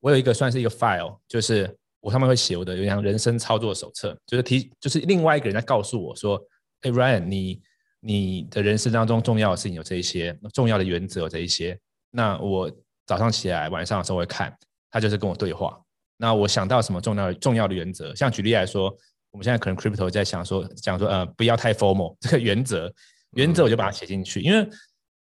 [0.00, 6.42] 我有一个算是一个 file，就是我上面会写我的有点像人生操作手册，就是提就是另外一个人在告诉我说，
[6.82, 7.62] 哎，Ryan 你。
[8.00, 11.76] 你的人生当中重要的事情有这一些，重要的原则有这一些。
[12.12, 12.70] 那我
[13.04, 14.56] 早上起来、晚上的时候会看，
[14.92, 15.76] 他就是跟我对话。
[16.16, 18.96] 那我想到什么重要的重要的原则，像举例来说，
[19.32, 22.92] 我们现在可能 crypto 在想说讲说呃不要太 formal 这个原则，
[23.32, 24.68] 原则我就把它写进去，嗯、因为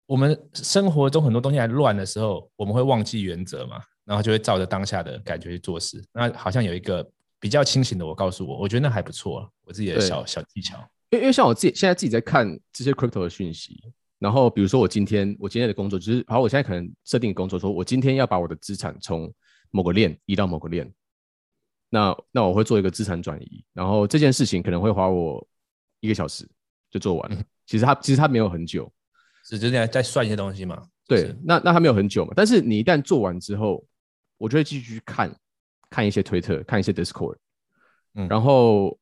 [0.06, 6.04] 我们生活中很多东西还乱的时候，我们会忘记原则嘛，然后就会照着当下的感觉去做事。
[6.14, 7.04] 那好像有一个
[7.40, 10.78] 比较清醒的我告诉我，我觉得那还不错，我自己的小小技巧。
[11.10, 13.82] 因为因为像我自己现在自己在看这些 crypto 的讯息，
[14.20, 19.34] 然后比如说我今天我今天的工作就是，好，我现在可能设定工作说，我今天要把我的资产从
[19.72, 20.92] 某个链移到某个链，
[21.90, 25.48] 那那我会做一个资产转移，然后这件事情可能会花我
[26.02, 26.46] 一个小时
[26.92, 27.42] 就做完了。
[27.66, 28.92] 其实它其实它没有很久，
[29.46, 30.82] 是就在在算一些东西嘛。
[31.08, 33.86] 对，那那它没有很久嘛，但是你一旦做完之后，
[34.38, 35.34] 我就会继续看
[35.90, 37.38] 看一些推特，看一些 Discord，
[38.16, 39.00] 嗯，然后。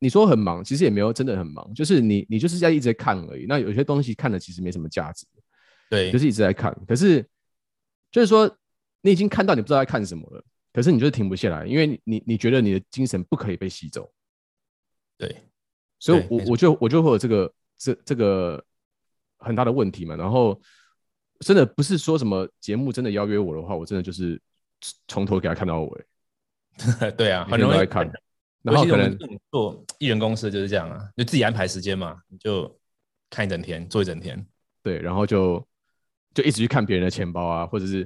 [0.00, 3.46] 你说很忙，其实也没有真的很忙，就是你你就是在一直在看而已。
[3.46, 5.24] 那有些东西看了其实没什么价值，
[5.88, 6.76] 对，就是一直在看。
[6.88, 7.24] 可是
[8.10, 8.50] 就是说
[9.02, 14.10] 你已经看到你不知道在看什么了，可是你就是停不下来，因为你你你觉得你的精神不可以被吸走，
[15.16, 15.44] 对。
[16.02, 18.64] 所以我，我我就我就会有这个这这个
[19.36, 20.16] 很大的问题嘛。
[20.16, 20.58] 然后
[21.40, 24.40] 真的不是说什么节目真的邀约我的话，我真的就是
[25.08, 26.04] 从头给他看到尾。
[27.18, 28.10] 对啊，很容易看。
[28.62, 29.16] 然后可能
[29.50, 32.78] 做艺人公司就是这样啊，就自己安排时间嘛，你就
[33.30, 34.46] 看一整天，做一整天，
[34.82, 35.66] 对，然后就
[36.34, 38.00] 就一直去看别人的钱包啊，或者是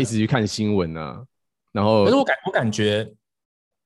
[0.00, 1.24] 一 一直去看新闻啊，
[1.70, 3.08] 然后，可是我感我感觉，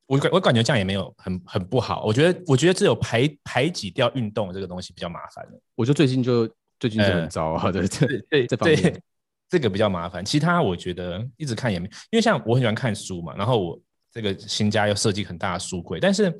[0.06, 6.48] 我感我感觉这样也没有很很不好，我觉得我觉得只有排排挤掉运动这个东西比较麻烦，我就最近就
[6.80, 9.02] 最近就很糟啊，对对对，这方面
[9.46, 13.78] 这个比较麻烦，其他我觉得一直看也没，因为像我很喜欢看书嘛，然后我。
[14.10, 16.34] 这个新家要设计很大的书柜，但是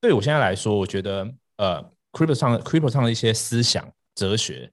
[0.00, 1.80] 对我现在来说，我觉得呃
[2.12, 4.70] ，crypto 上 crypto 上的一些思想哲学，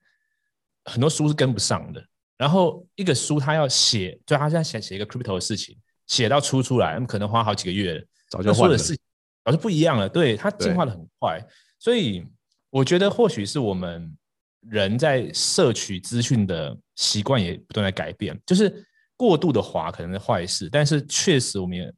[0.85, 2.03] 很多书是跟不上的。
[2.37, 10.09] 然后一个书他要写，就他现在想写一个 crypto 的事情，写到出出来，可能花好几个月，早就换了，早就不一样了。
[10.09, 11.39] 对，它进化的很快，
[11.79, 12.25] 所以
[12.69, 14.17] 我觉得或许是我们
[14.61, 18.85] 人在摄取资讯的习惯也不断在改变，就是
[19.15, 21.93] 过度的滑可能是坏事，但是确实我们也。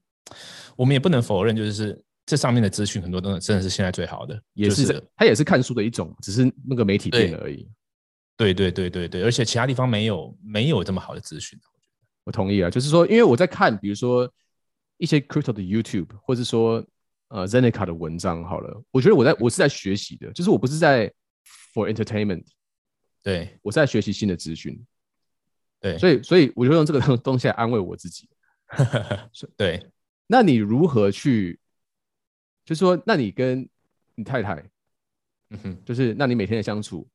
[0.75, 7.67] 我们也不能否认，就是这上面的资讯很多都真的是现在最好的，也是它也是看书的一种，只是那个媒体变了而已。
[8.35, 11.59] 对对对对对，而且其他地方没有没有这么好的资讯。
[12.23, 14.31] 我同意啊，就是说，因为我在看，比如说
[14.97, 16.85] 一些 crypto 的 YouTube，或者说
[17.29, 21.11] 呃 Zeneca 的文章，好了，我觉得我在我是在学习的，就是我不是在
[21.73, 22.43] for entertainment，
[23.23, 24.79] 对，我是在学习新的资讯，
[25.79, 28.29] 对，所以所以我就用这个东西来安慰我自己，
[29.57, 29.83] 对。
[30.27, 31.59] 那你如何去？
[32.65, 33.65] 就是说，那你跟
[34.13, 34.55] 你太太，
[35.51, 37.07] 嗯哼，就是那你每天的相处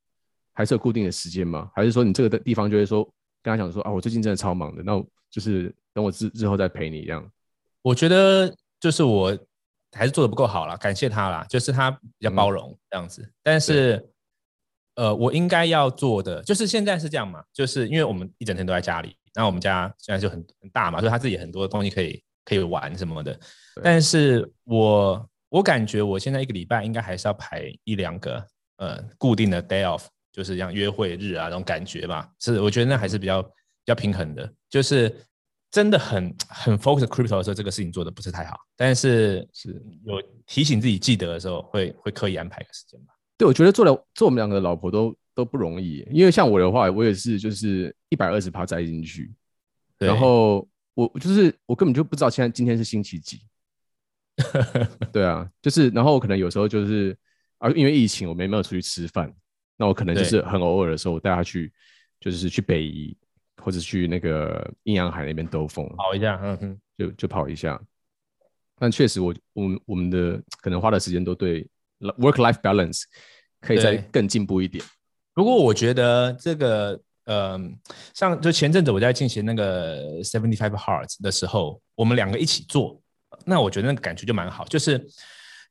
[0.54, 1.70] 还是有固定的时间吗？
[1.74, 3.04] 还是说你这个的地方就会说
[3.42, 7.30] 跟他讲说啊，我最近真的超忙的，那我就是等我日日后再陪你一样。
[7.82, 9.38] 我觉得就是我
[9.92, 13.20] 还是做的不够好啦，感谢他啦，就是他比较包容这样子。
[13.20, 14.10] 嗯、但是，
[14.94, 22.24] 呃，我应该要做的就是现在是这样嘛，就是因为我们一整天都在家里，然后我们家现在就很很大嘛，所以他自己很多东西可以。
[22.44, 23.38] 可以玩什么的，
[23.82, 28.44] 但是我我感觉我现在一个礼拜应该还是要排一两个
[28.78, 32.28] 呃固定的 day off，就是像约会日啊那种感觉吧。
[32.40, 33.50] 是我觉得那还是比较比
[33.86, 35.14] 较平衡的，就是
[35.70, 39.80] 真的很很 focus crypto 的时候，这个事情做的不是太好，但是是。
[40.04, 43.14] 有提醒自己记得的时候，会会刻意安排个时间吧。
[43.38, 49.32] 对，我觉得做了做我们两个老婆都都不容易，因为像我的话，我也是就是一百二十趴栽进去，
[49.98, 50.66] 然后。
[50.94, 53.40] 我就是我根本就不知道现在今天是星期几。
[55.12, 57.16] 对啊，就是然后我可能有时候就是
[57.58, 59.32] 啊，因为疫情我没没有出去吃饭，
[59.76, 61.72] 那我可能就是很偶尔的时候我带他去，
[62.18, 63.16] 就是去北宜
[63.58, 67.80] 或者去那个阴阳海那边兜风跑一下，嗯哼，就就跑一下。
[68.78, 71.68] 但确实我我们我们的可能花的时间都对
[72.00, 73.02] work life balance
[73.60, 74.84] 可以再更进步一点。
[75.34, 77.00] 不过我觉得这个。
[77.24, 77.78] 嗯，
[78.14, 83.00] 像就前阵子我在进行那个 Seventy Five Hearts 的时候，我们两个一起做，
[83.44, 84.94] 那我觉得那个感觉就蛮好，就是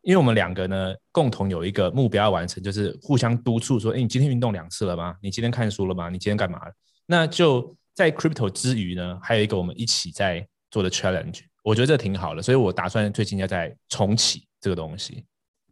[0.02, 5.16] 因为我们两个呢共同有一个目标要完成，就是互相督促说，哎，你今天运动两次了吗？
[5.22, 6.10] 你今天看书了吗？
[6.10, 6.74] 你今天干嘛了？
[7.06, 15.26] 那就在 Crypto 之余呢，还有一个我们一起在做的 Challenge，我觉得这挺好的，所以我打算最近要再重启这个东西。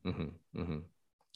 [0.03, 0.83] 嗯哼，嗯哼。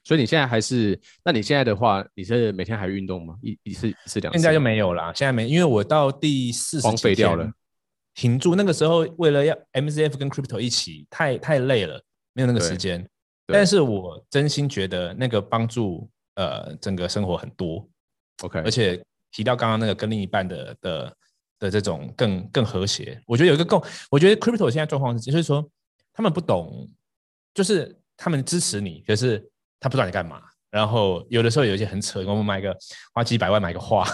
[0.04, 1.00] 所以你现在还是？
[1.24, 3.36] 那你现在的话，你是每天还运动吗？
[3.42, 4.38] 一一次一次两次？
[4.38, 7.50] 现在就没有了，现在没，因为我到第四十荒废掉了，
[8.14, 8.54] 停住。
[8.54, 13.08] 那个时候为了要 MCF 跟 Crypto 一起，太太累了，没有那个时间。
[13.48, 17.88] 但是我真心觉得那个帮助呃整个生活很多。
[18.42, 21.18] OK，而且提到刚刚那个跟另一半的的
[21.60, 25.66] 的这种更更和谐，我觉得有一个共，我觉得 Crypto 现在状况是，就是说
[26.12, 26.90] 他们不懂，
[27.54, 29.50] 就是他们支持你，可是。
[29.84, 30.42] 他不知道你干嘛，
[30.72, 32.74] 然后有的时候有一些很扯，我们买个
[33.14, 34.08] 花几百万买个画，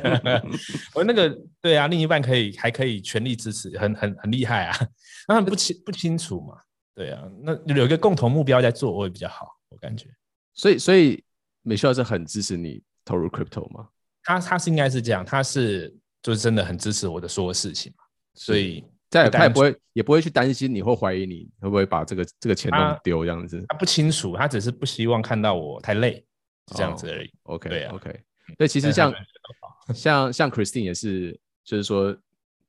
[0.94, 4.76] 我那个对啊，另一半可以还可以全力支持，很很很厉害啊。
[5.26, 6.58] 那他们不清不清楚嘛？
[6.94, 10.08] 对啊，那有一个共同目标在做，我也比较好，我感觉。
[10.52, 11.24] 所以所以
[11.62, 13.88] 美秀是很支持你投入 crypto 吗？
[14.22, 18.84] 他他是应该是这样，他是就是真的很支持我的所有事情嘛，所以。
[19.24, 23.64] 再他也不会，也不会去担心你会怀疑你会不会把这个这个钱弄丢这样子。
[23.68, 26.24] 他不清楚，他只是不希望看到我太累，
[26.68, 27.30] 是这样子而已。
[27.44, 28.10] Oh, OK，对、啊、OK。
[28.56, 29.12] 所以其实像
[29.94, 32.16] 像像 Christine 也是，就是说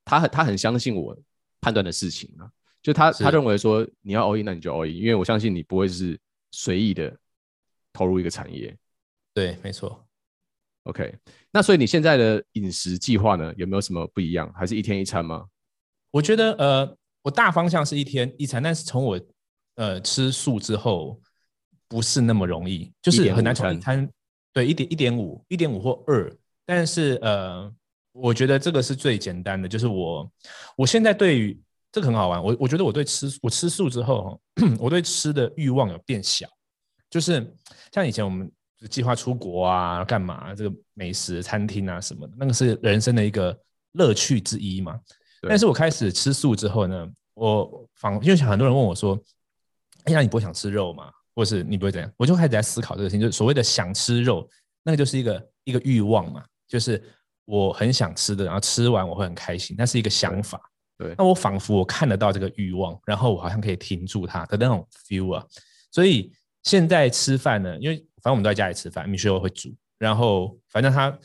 [0.06, 1.18] 他很他很相信我
[1.62, 2.50] 判断的事情啊。
[2.82, 6.18] 就他他认为说你要 all in，那你就 all in，因为我相信你不会是
[6.52, 7.16] 随意的
[7.92, 8.76] 投入一个产业。
[9.34, 10.04] 对，没错。
[10.84, 11.14] OK，
[11.52, 14.50] 那所以你现在的饮食计划呢，有没有什么不一样？
[14.54, 15.46] 还是一天一餐吗？
[16.18, 19.22] 我觉得呃，我大方向是一天一餐，但是从我
[19.76, 21.22] 呃吃素之后，
[21.88, 24.10] 不是那么容易，就是很难从一餐
[24.52, 27.72] 对一点一点五一点五或二，但是呃，
[28.14, 30.32] 我觉得这个是最简单的，就是我
[30.76, 31.56] 我现在对于
[31.92, 34.42] 这个很好玩，我我觉得我对吃我吃素之后，
[34.82, 36.48] 我对吃的欲望有变小，
[37.12, 37.56] 就是
[37.94, 38.52] 像以前我们
[38.90, 43.56] 计划出国啊干嘛，这个美食餐厅啊什么的，那个是人生的一个
[43.92, 45.00] 乐趣之一嘛。
[45.42, 49.20] 但是我开始吃素之后呢，我反因为很多人问我说
[50.06, 51.12] ：“哎呀，你不会想吃肉吗？
[51.36, 54.50] 或是你不会怎样？”我就开始在思考这个事情，就是所谓的想吃肉，
[54.84, 57.02] 那个就是一个一个欲望嘛，就是
[57.46, 60.60] 我很想吃的，然后吃完我会很开心，那是一个想法。
[60.98, 65.46] 对，那我仿佛我看得到这个欲望，然后我好像可以停住它的那种 feel 啊。
[65.92, 66.32] 所以
[66.64, 71.18] 现在吃饭呢，因为反正我们都在家里吃饭，米雪我会煮，然后反正他。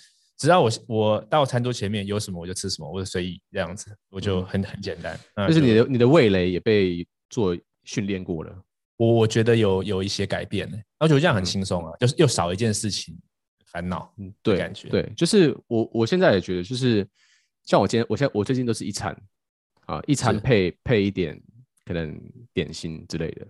[0.43, 5.17] 只要我我到餐桌前面有什么我就吃什么，我就随意这样子，我就很很简单。
[5.47, 8.53] 就是你的你的味蕾也被做训练过了，
[8.97, 13.17] 我我觉得有有一些改变呢，而且我觉得这样很轻松啊，就是又少一件事情
[13.67, 14.89] 烦恼，嗯，对，感觉。
[14.89, 17.07] 对，就是我我现在也觉得就是
[17.65, 19.17] 像我今天我现在我最近都是一餐
[19.87, 21.41] 啊，一餐配配一点
[21.85, 22.21] 可能
[22.53, 23.47] 点心之类的，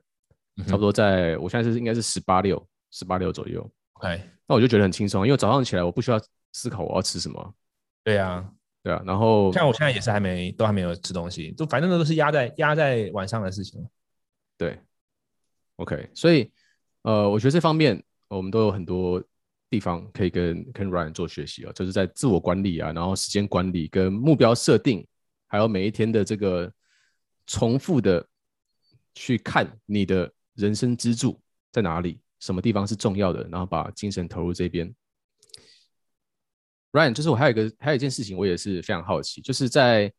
[0.66, 3.66] 差不多在我现在是应该是十八六十八六左右，
[4.02, 6.20] 哎，那我就觉得很轻松，因为早上起来我不需要。
[6.52, 7.54] 思考我要吃什么？
[8.04, 13.84] 对啊，对啊，然后像我现在也是还没都还没有吃东西，就反正都是压在压在晚上的事情。
[14.58, 14.78] 对
[15.76, 16.50] ，OK，所以
[17.02, 19.22] 呃，我觉得这方面我们都有很多
[19.70, 25.06] 地方可以跟跟 Ryan 做学习啊，就是在自我管理啊，然后时间管理跟目标设定，
[25.46, 26.72] 还有每一天的这个
[27.46, 28.24] 重复的
[29.14, 34.92] 去看你的人生支柱在哪里，什么地方是重要的，然后把精神投入这边。
[36.92, 40.12] Ryan，就是我还有一个还有一件事情，我也是非常好奇，就是在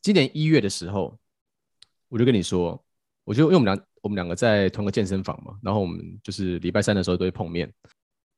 [0.00, 1.18] 今年一月的时候，
[2.08, 2.82] 我就跟你说，
[3.24, 7.72] 我就因为我们两我们两个在同个健身房嘛，然后我们就是礼拜三的时候都会碰面。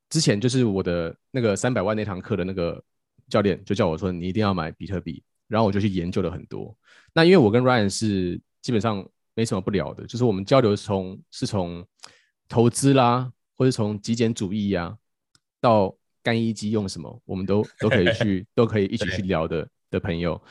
[0.09, 2.83] 之前就是我的那个三百万那堂课的那个
[3.29, 6.77] 教练就叫我说，你一定要买比特币，然后我就去研究了很多。
[7.13, 11.87] 那因为我跟 Ryan 是基本上没什么不聊的，就是我们交流从是从
[12.49, 14.97] 投资啦，或者从极简主义呀、
[15.61, 20.41] 到干衣机用什么，我们都 都可以去，都可以一起去聊的的朋友。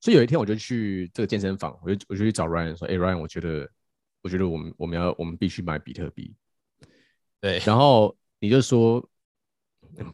[0.00, 3.70] 所以有一天我就去这个健身房，我就我就去找 Ryan 说：“哎，Ryan，我觉得，
[4.22, 6.34] 我觉得我们我们要我们必须买比特币。”
[7.38, 9.06] 对，然后你就说：“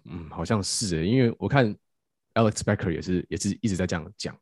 [0.05, 1.73] 嗯，好像是，因为我看
[2.35, 4.37] Alex Becker 也是也是一直在这样讲。”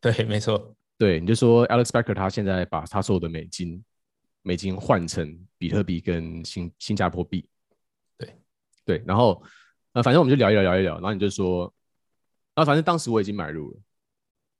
[0.00, 0.76] 对，没错。
[0.98, 3.82] 对，你就说 Alex Becker 他现在把他所有的美金
[4.42, 7.48] 美金换成比特币跟新新加坡币。
[8.18, 8.36] 对
[8.84, 9.42] 对，然后
[9.92, 11.72] 呃，反正我们就聊一聊聊一聊，然后你就说，
[12.54, 13.80] 啊，反正当时我已经买入了，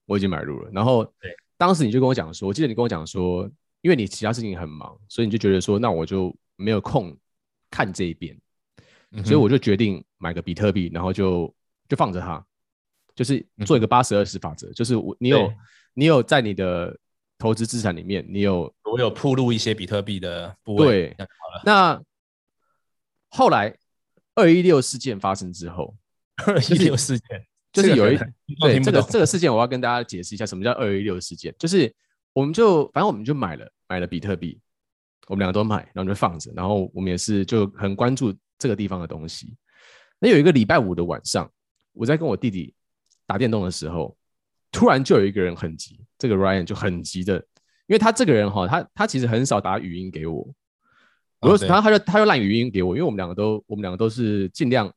[0.07, 0.71] 我已经买入了。
[0.73, 7.17] 然后对，当时你就跟我讲说，我记得你跟我讲说，因为你其他事情很忙，所以你就觉得说，那我就没有空
[7.71, 8.37] 看这一边。
[9.23, 11.55] 所以我就决定买个比特币，然后就
[11.87, 12.43] 就放着它，
[13.15, 15.53] 就是做一个八十二十法则，就是我你有
[15.93, 16.99] 你有在你的
[17.37, 21.15] 投资资产里面，你有我有铺路一些比特币的部位。
[21.15, 21.27] 对，
[21.63, 22.03] 那
[23.29, 23.77] 后来
[24.35, 25.95] 二一六事件发生之后，
[26.47, 28.17] 二一六事件就是有一
[28.61, 31.95] 对这个这个事件，我要跟大家解释一下什么叫二一六事件，就是
[32.33, 34.61] 我们就反正我们就买了买了比特币，
[35.29, 38.35] 我们两个都买，然后就放着，然后我们也是就很关注。
[38.59, 39.57] 这个地方的东西，
[40.21, 41.51] 那有一个礼拜五的晚上，
[41.95, 42.73] 我在跟我弟弟
[43.27, 44.17] 打电动的时候，
[44.71, 47.39] 突然就有一个人很急，这个 Ryan 就很急的，
[47.89, 50.49] 因为他这个人哈，他他其实很少打语音给我，
[51.43, 54.91] 我就然后他就他就烂语音给我，因为我们两个都我们两个都是尽量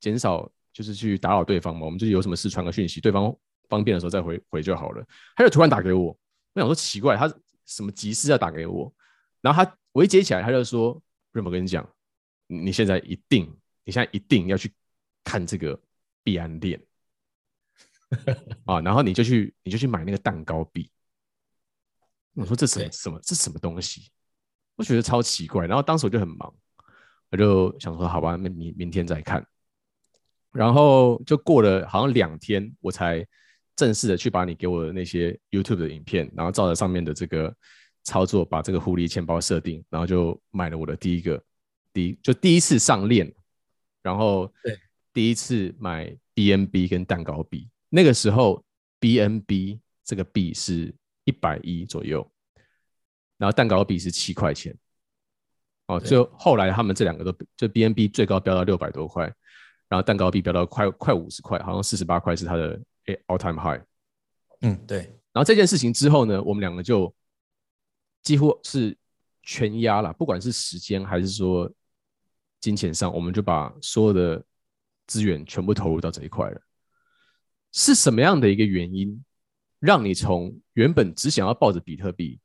[0.00, 3.32] 减少就是去打扰对方嘛，我们就有什么事传个讯息，对方
[3.68, 5.06] 方便的时候再回回就好了。
[5.36, 6.06] 他就突然打给我，
[6.54, 7.32] 我想说奇怪，他
[7.66, 8.92] 什么急事要打给我？
[9.40, 11.00] 然后他我一接起来，他就说
[11.32, 11.86] ：“瑞某跟你讲。”
[12.46, 13.44] 你现在一定，
[13.84, 14.70] 你现在一定要去
[15.24, 15.80] 看这个
[16.22, 16.78] 币安链
[18.66, 20.90] 啊，然后你就去，你就去买那个蛋糕币。
[22.34, 23.18] 我说这是什么？
[23.22, 24.10] 这什么东西？
[24.76, 25.66] 我觉得超奇怪。
[25.66, 26.54] 然后当时我就很忙，
[27.30, 29.44] 我就想说，好吧，那明明天再看。
[30.52, 33.26] 然后就过了好像两天，我才
[33.76, 37.54] 正式的去把你给我的那些 YouTube 的影片，然后照着上面的这个
[38.04, 41.42] 操作，把这个狐狸钱包设定，然后就买了我的第一个。
[41.92, 43.32] 第一就第一次上链，
[44.02, 44.76] 然后对
[45.12, 48.64] 第一次买 BNB 跟蛋糕币，那个时候
[48.98, 52.28] BNB 这个币是一百一左右，
[53.38, 54.76] 然后蛋糕币是七块钱，
[55.86, 59.24] 哦，就后来他们这两个都就 BNB 最高飙到六百多块，
[59.88, 62.80] 然后蛋糕币飙到快快五十块，好像四十八块是它的
[63.26, 63.82] all time high。
[64.60, 64.98] 嗯，对。
[65.32, 67.14] 然后这件事情之后呢，我们两个就
[68.22, 68.96] 几乎是
[69.42, 71.70] 全压了，不管是时间还是说。
[72.60, 74.42] 金钱上，我们就把所有的
[75.06, 76.58] 资源全部投入到这一块了。
[77.72, 79.22] 是什么样的一个原因，
[79.80, 82.40] 让你从原本只想要抱着比特币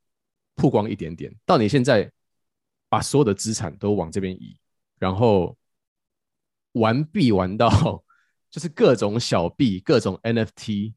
[0.60, 2.12] 曝光一点点，到你现在
[2.90, 4.58] 把所有的资产都往这边移，
[4.98, 5.58] 然后
[6.74, 7.70] 玩币玩到
[8.52, 10.94] 就是各种小币、各种 NFT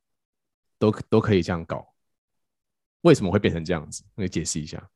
[0.78, 1.94] 都都可以这样搞？
[3.02, 4.02] 为什么会变成这样子？
[4.16, 4.90] 你解释一下。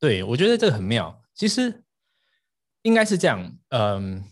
[0.00, 1.22] 对，我觉得这个很妙。
[1.34, 1.84] 其实。
[2.84, 4.24] 应该是这样，嗯，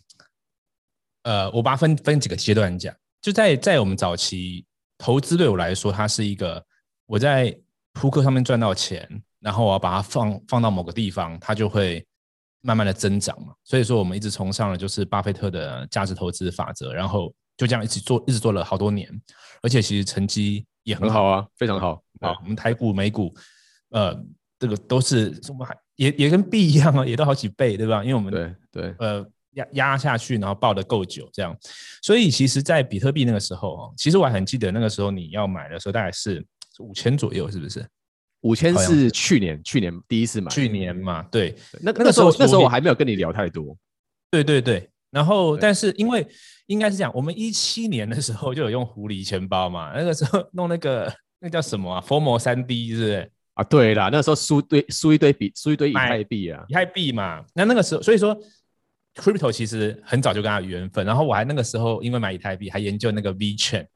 [1.22, 2.92] 呃，我把它分分几个阶段讲。
[3.20, 4.66] 就在在我们早期
[4.98, 6.66] 投资，对我来说，它是一个
[7.06, 7.56] 我在
[7.92, 12.06] 扑克上面赚到钱，然后我要把它放放到某个地方，它就会
[12.60, 13.54] 慢慢的增长嘛。
[13.64, 19.08] 所以说，我们一直崇尚的就是巴菲特的价值投资法则，然后就这样一直做，一直做了好多年，
[19.62, 22.36] 而且其实成绩也很好，啊，非常好啊。
[22.42, 23.34] 我们台股、美股，
[23.90, 24.14] 呃，
[24.58, 25.76] 这个都是什么还？
[25.96, 28.02] 也也跟币一样啊，也都好几倍，对吧？
[28.02, 31.54] 因为我们对对呃压压下去，然后抱得够久，这样。
[32.02, 36.42] 所以其实，在比特币那个时候哦，其实我还很记得那个时候你要买的时候，大概是
[36.78, 37.86] 五千左右，是不是？
[38.42, 41.54] 五千是去年去年第一次买，去年嘛，对。
[41.80, 43.76] 那那个时候那时候我还没有跟你聊太多。
[44.30, 44.88] 对对对。
[45.10, 46.24] 然后，但是因为
[46.66, 53.30] 应该是这样，我们一七年的时候就有用狐狸钱包嘛，那个时候弄那个那叫什么啊？FOMO 三 D 是不是？
[53.54, 57.44] 啊，对啦，那时候输堆输一堆比输一堆以太币啊，以太币嘛。
[57.54, 58.34] 那那个时候，所以说
[59.16, 61.04] ，crypto 其实很早就跟他有缘分。
[61.04, 63.86] 然后我还那个时候因为买以太币，还研究那个 V 券。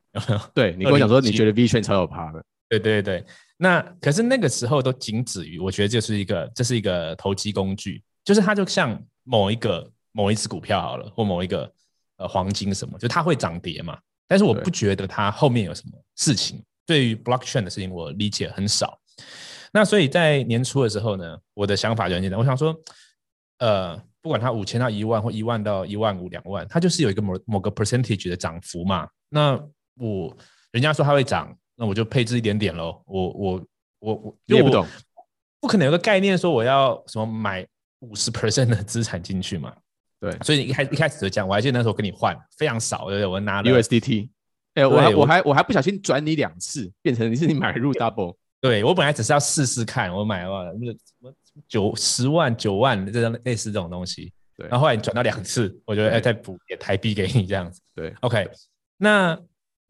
[0.53, 2.45] 对，你跟我讲说，你觉得 V 券超有趴的。
[2.69, 3.25] 对对对，
[3.57, 11.73] 那可是那个时候都仅止于，我觉得这是一个这是一个投机工具，就是它就像某一个某一只股票好了，或某一个
[12.17, 13.99] 呃黄金什么，就它会涨跌嘛。
[14.27, 16.63] 但是我不觉得它后面有什么事情。
[16.87, 18.99] 对于 blockchain 的事情，我理解很少。
[19.73, 22.75] 那所以在年初的时候呢，我的想法就很简单，我想说，
[23.59, 29.09] 呃，不管它五千到一万或一万到一万五两万，它就是有一个某某个 percentage 的涨幅嘛。
[29.29, 29.59] 那
[29.97, 30.37] 我
[30.73, 33.03] 人家说它会涨，那我就配置一点点喽。
[33.07, 33.67] 我我
[33.99, 34.87] 我我，因为我不懂，
[35.61, 37.67] 不可能有个概念说我要什么买
[38.01, 39.75] 五十 percent 的资产进去嘛。
[40.21, 43.27] 对，所以一开一开始就讲，我还记得那时候跟你换非常少，对不对？
[43.27, 44.31] 我拿了 USDT，
[44.75, 48.35] 哎，我还我还我还不小心转你两次，变成你是你买入 double。
[48.61, 51.31] 对，我本来只是要试试看，我买了那个什么
[51.69, 54.67] 九十万九万这种类似这种东西，对。
[54.69, 57.83] 然后后来你转到两次，我觉得哎再补点台币给你这样子。
[57.95, 58.49] 对，OK。
[58.97, 59.39] 那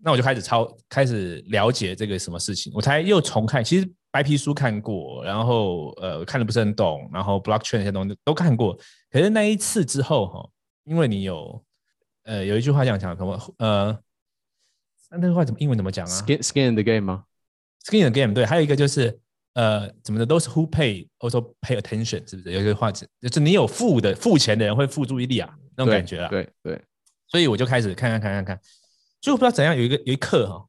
[0.05, 3.65] 那我就开始抄，开始了解这个什么事情，我才又重看。
[3.65, 8.79] 其实白皮书看过，然后呃看的不是很懂，然后 blockchain 那些东西都看过。
[9.11, 10.47] 可是那一次之后哈，
[10.85, 11.65] 因为你有
[12.25, 13.99] 呃有一句话讲讲什么呃，
[15.11, 17.25] 那那句话怎么英文怎么讲啊？Skin skin in the game 吗
[17.87, 19.19] ？Skin in the game 对，还有一个就是
[19.55, 22.53] 呃怎么的都是 who pay also pay attention 是不是？
[22.53, 26.29] 有一个话就是你有付的付钱的人会付注意力啊，那种感觉啊。
[26.29, 26.85] 对对，对，
[27.27, 28.61] 所以我就开始看看看看看。
[29.25, 30.67] 就不知道怎样，有一个有一刻哈，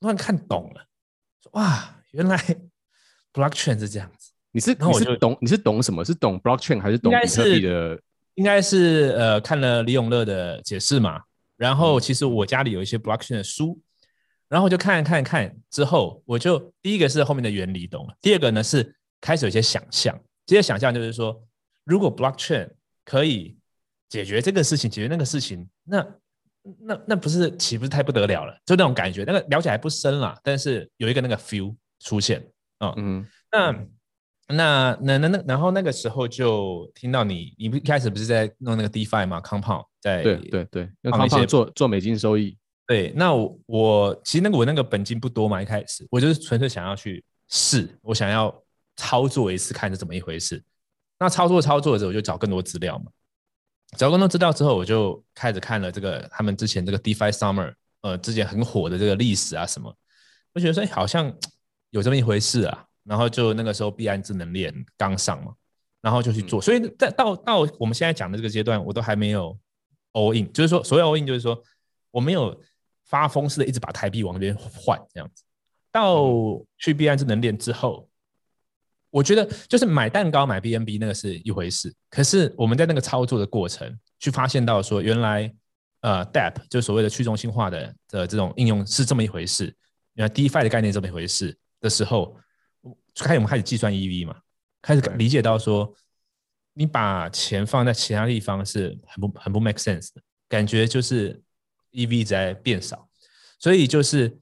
[0.00, 0.86] 突然看懂了，
[1.52, 2.36] 哇，原来
[3.34, 4.30] blockchain 是这样子。
[4.52, 6.02] 你是你是懂你是懂什么？
[6.02, 8.00] 是懂 blockchain 还是懂比特币的？
[8.36, 11.20] 应该是呃看了李永乐的解释嘛。
[11.58, 13.78] 然后其实我家里有一些 blockchain 的书，
[14.48, 20.18] 然后我就看看看之后，我就第一个是后面的原理懂了，第二个呢是开始有一些想象。
[20.46, 21.38] 这些想象就是说，
[21.84, 22.70] 如果 blockchain
[23.04, 23.58] 可以
[24.08, 26.04] 解决这个事情，解决那个事情，那
[26.80, 28.52] 那那不是岂不是太不得了了？
[28.66, 32.46] 就那种感觉，那个了解还不深啦，但是有一个那个 feel 出现
[32.78, 32.92] 啊。
[32.96, 33.72] 嗯，那
[34.48, 42.56] 那那那那，然后那个时候就听到你，你不一开始不是在弄那个 DeFi 吗？Compound 在对对对，用 Compound 做做美金收益。
[42.86, 48.52] 对，那我，我其实那个我那个本金不多嘛，一开始我就是纯粹想要去试，我想要
[48.96, 50.62] 操作一次看是怎么一回事。
[51.18, 53.10] 那操作操作的时候，我就找更多资料嘛。
[53.96, 59.92] 找更多资料之后，我就开始看了这个他们之前这个 DeFi Summer，呃，之前很火的这个历史啊什么，
[60.54, 61.32] 我觉得说，哎，好像
[61.90, 62.86] 有这么一回事啊。
[63.02, 65.54] 然后就那个时候币安智能链刚上嘛，
[66.02, 66.60] 然后就去做。
[66.60, 69.58] 所以在到到我们现在讲的这个阶段，我都还没有
[70.12, 71.60] all in，就是说所谓 all in，就是说
[72.10, 72.56] 我没有
[73.06, 75.42] 发疯似的一直把台币往那边换这样子。
[75.90, 76.28] 到
[76.78, 78.09] 去币安智能链之后。
[79.10, 85.52] 我觉得就是买蛋糕买 BNB 那个是一回事，可是我们在那个操作的过程，去发现到说原来
[86.00, 89.74] 呃 DApp 就所谓的去中心化的的这种应用是这么一回事，
[90.14, 92.36] 原来 DeFi 的概念这么一回事的时候，
[93.16, 94.36] 开始我们开始计算 EV 嘛，
[94.80, 95.92] 开始理解到说
[96.72, 101.42] 你把钱放在其他地方是很不很不 make sense 的，感觉就是
[101.92, 103.08] EV 在变少，
[103.58, 104.38] 所以就是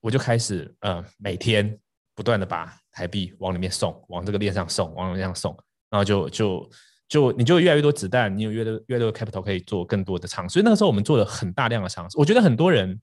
[0.00, 1.78] 我就开始呃每天
[2.14, 5.56] 不断的把台币往里面送，往这个链上送，往链上送，
[5.88, 6.70] 然后就就
[7.06, 10.54] 就你就越来越多子弹，你有越多越多 capital 可以做更多的尝试。
[10.54, 12.18] 所以那个时候我们做了很大量的尝试。
[12.18, 13.00] 我觉得很多人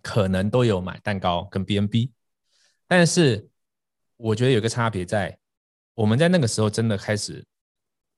[0.00, 2.10] 可能都有买蛋糕跟 BNB，
[2.86, 3.46] 但是
[4.16, 5.36] 我觉得有个差别在，
[5.92, 7.44] 我们在那个时候真的开始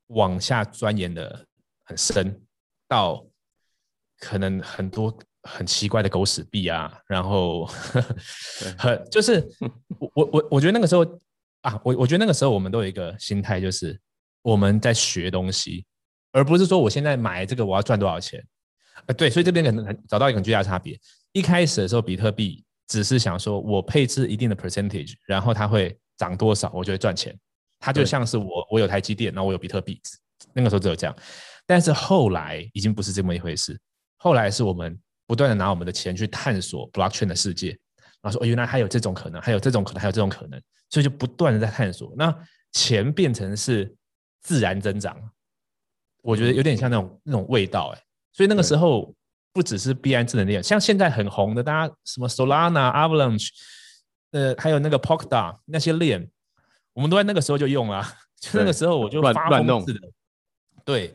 [0.07, 1.45] 往下钻研的
[1.83, 2.41] 很深，
[2.87, 3.27] 到
[4.17, 5.13] 可能很多。
[5.45, 7.65] 很奇怪的狗屎币啊，然后
[8.77, 9.49] 很就是
[9.99, 11.03] 我我我我觉得那个时候
[11.63, 13.99] 啊，我我觉得那个时候我们都有一个心态，就是
[14.43, 15.87] 我们在学东西，
[16.33, 18.45] 而不是说我现在买这个我要赚多少钱。
[19.07, 20.99] 呃，对，所以这边可能找到一个很巨大的差别。
[21.33, 27.35] 一开始的时候，比特币只是想说我配置一定的 percentage，然后它会涨多少，我就会赚钱。
[27.79, 29.99] 它就像是我我有台积电，然后我有比特币，
[30.53, 31.17] 那个时候只有这样。
[31.67, 33.81] 但是后来已经不是这么一回事，
[34.19, 34.99] 后来是我们。
[35.31, 37.69] 不断的拿我们的钱去探索 blockchain 的世界，
[38.21, 42.13] 然后说哦，原来还有这种可能，还有这种可能，还有这种可能，所以就不断的在探索。
[42.17, 42.37] 那
[42.73, 43.95] 钱变成是
[44.41, 45.17] 自然增长，
[46.21, 48.03] 我觉得有点像那种那种味道哎。
[48.33, 49.15] 所以那个时候
[49.53, 53.51] 不只是币安智能链，像现在很红的，大家什么 Solana、Avalanche，
[54.33, 56.29] 呃，还有那个 Polkadot 那些链，
[56.93, 58.05] 我们都在那个时候就用了，
[58.41, 60.01] 就那个时候我就发疯似的，
[60.85, 61.15] 对。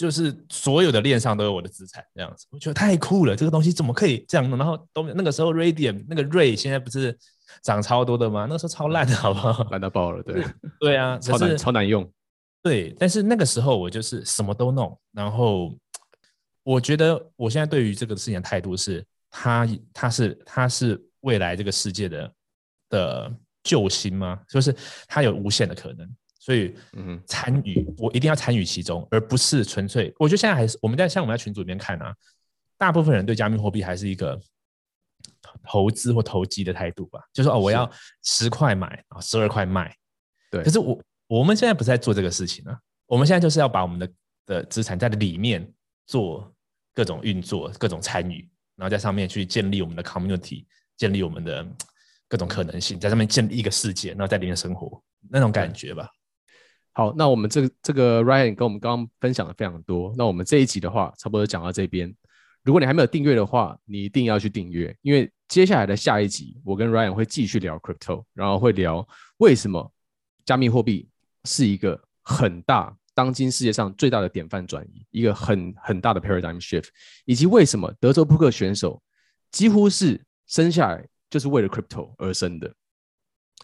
[0.00, 3.36] 就是所有的链上都有我的资产，这样子，我觉得太酷了。
[3.36, 4.58] 这个东西怎么可以这样弄？
[4.58, 7.14] 然后都那个时候，Raydium 那个 Ray 现在不是
[7.60, 8.46] 涨超多的吗？
[8.48, 9.62] 那个时候超烂的，好不好？
[9.64, 10.42] 烂到爆了，对。
[10.80, 12.10] 对啊，超难超难用。
[12.62, 14.98] 对，但是那个时候我就是什么都弄。
[15.12, 15.76] 然后
[16.62, 22.32] 我觉得我现在对于这个事情的态度是，它它是它是未来这个世界的
[22.88, 23.30] 的
[23.62, 24.40] 救星吗？
[24.48, 24.74] 就是
[25.06, 26.10] 它有无限的可能。
[26.40, 30.12] 所以，嗯，参与我一定要参与其中，而不是纯粹。
[30.18, 32.14] 我觉得现在还是我们在像我们在群组里面看啊，
[32.78, 34.40] 大部分人对加密货币还是一个
[35.62, 37.88] 投资或投机的态度吧，就是说哦，我要
[38.24, 39.94] 十块买啊，十二块卖。
[40.50, 40.64] 对。
[40.64, 42.76] 可是我我们现在不是在做这个事情啊，
[43.06, 44.10] 我们现在就是要把我们的
[44.46, 45.70] 的资产在里面
[46.06, 46.50] 做
[46.94, 50.64] 各种运作、各种参与，然后在上面去建立我们的 community，
[50.96, 51.68] 建立我们的
[52.28, 56.08] 各种可能性，在上面建立一个世界，然后在里面生活那种感觉吧。
[57.00, 60.12] 好，那我们这个这个 Ryan 跟我们刚刚分享的非常多。
[60.18, 62.14] 那我们这一集的话，差不多讲到这边。
[62.62, 69.90] 如果你还没有订阅的话，你一定要去订阅，因为接下来的下一集，我跟 Ryan 会继续聊 Crypto，然后会聊为什么
[70.44, 71.08] 加密货币
[71.44, 76.88] 是一个很大当今世界上最大的典范转移，一个很很大的 Paradigm Shift，
[77.24, 79.02] 以及为什么德州扑克选手
[79.50, 82.70] 几乎是生下来就是为了 Crypto 而生的。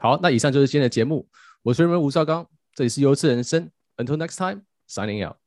[0.01, 1.29] 好，那以上就是今天的节目，
[1.61, 2.49] 我是你们吴绍刚。
[2.77, 5.39] 这里是优质人生，Until next time, signing out。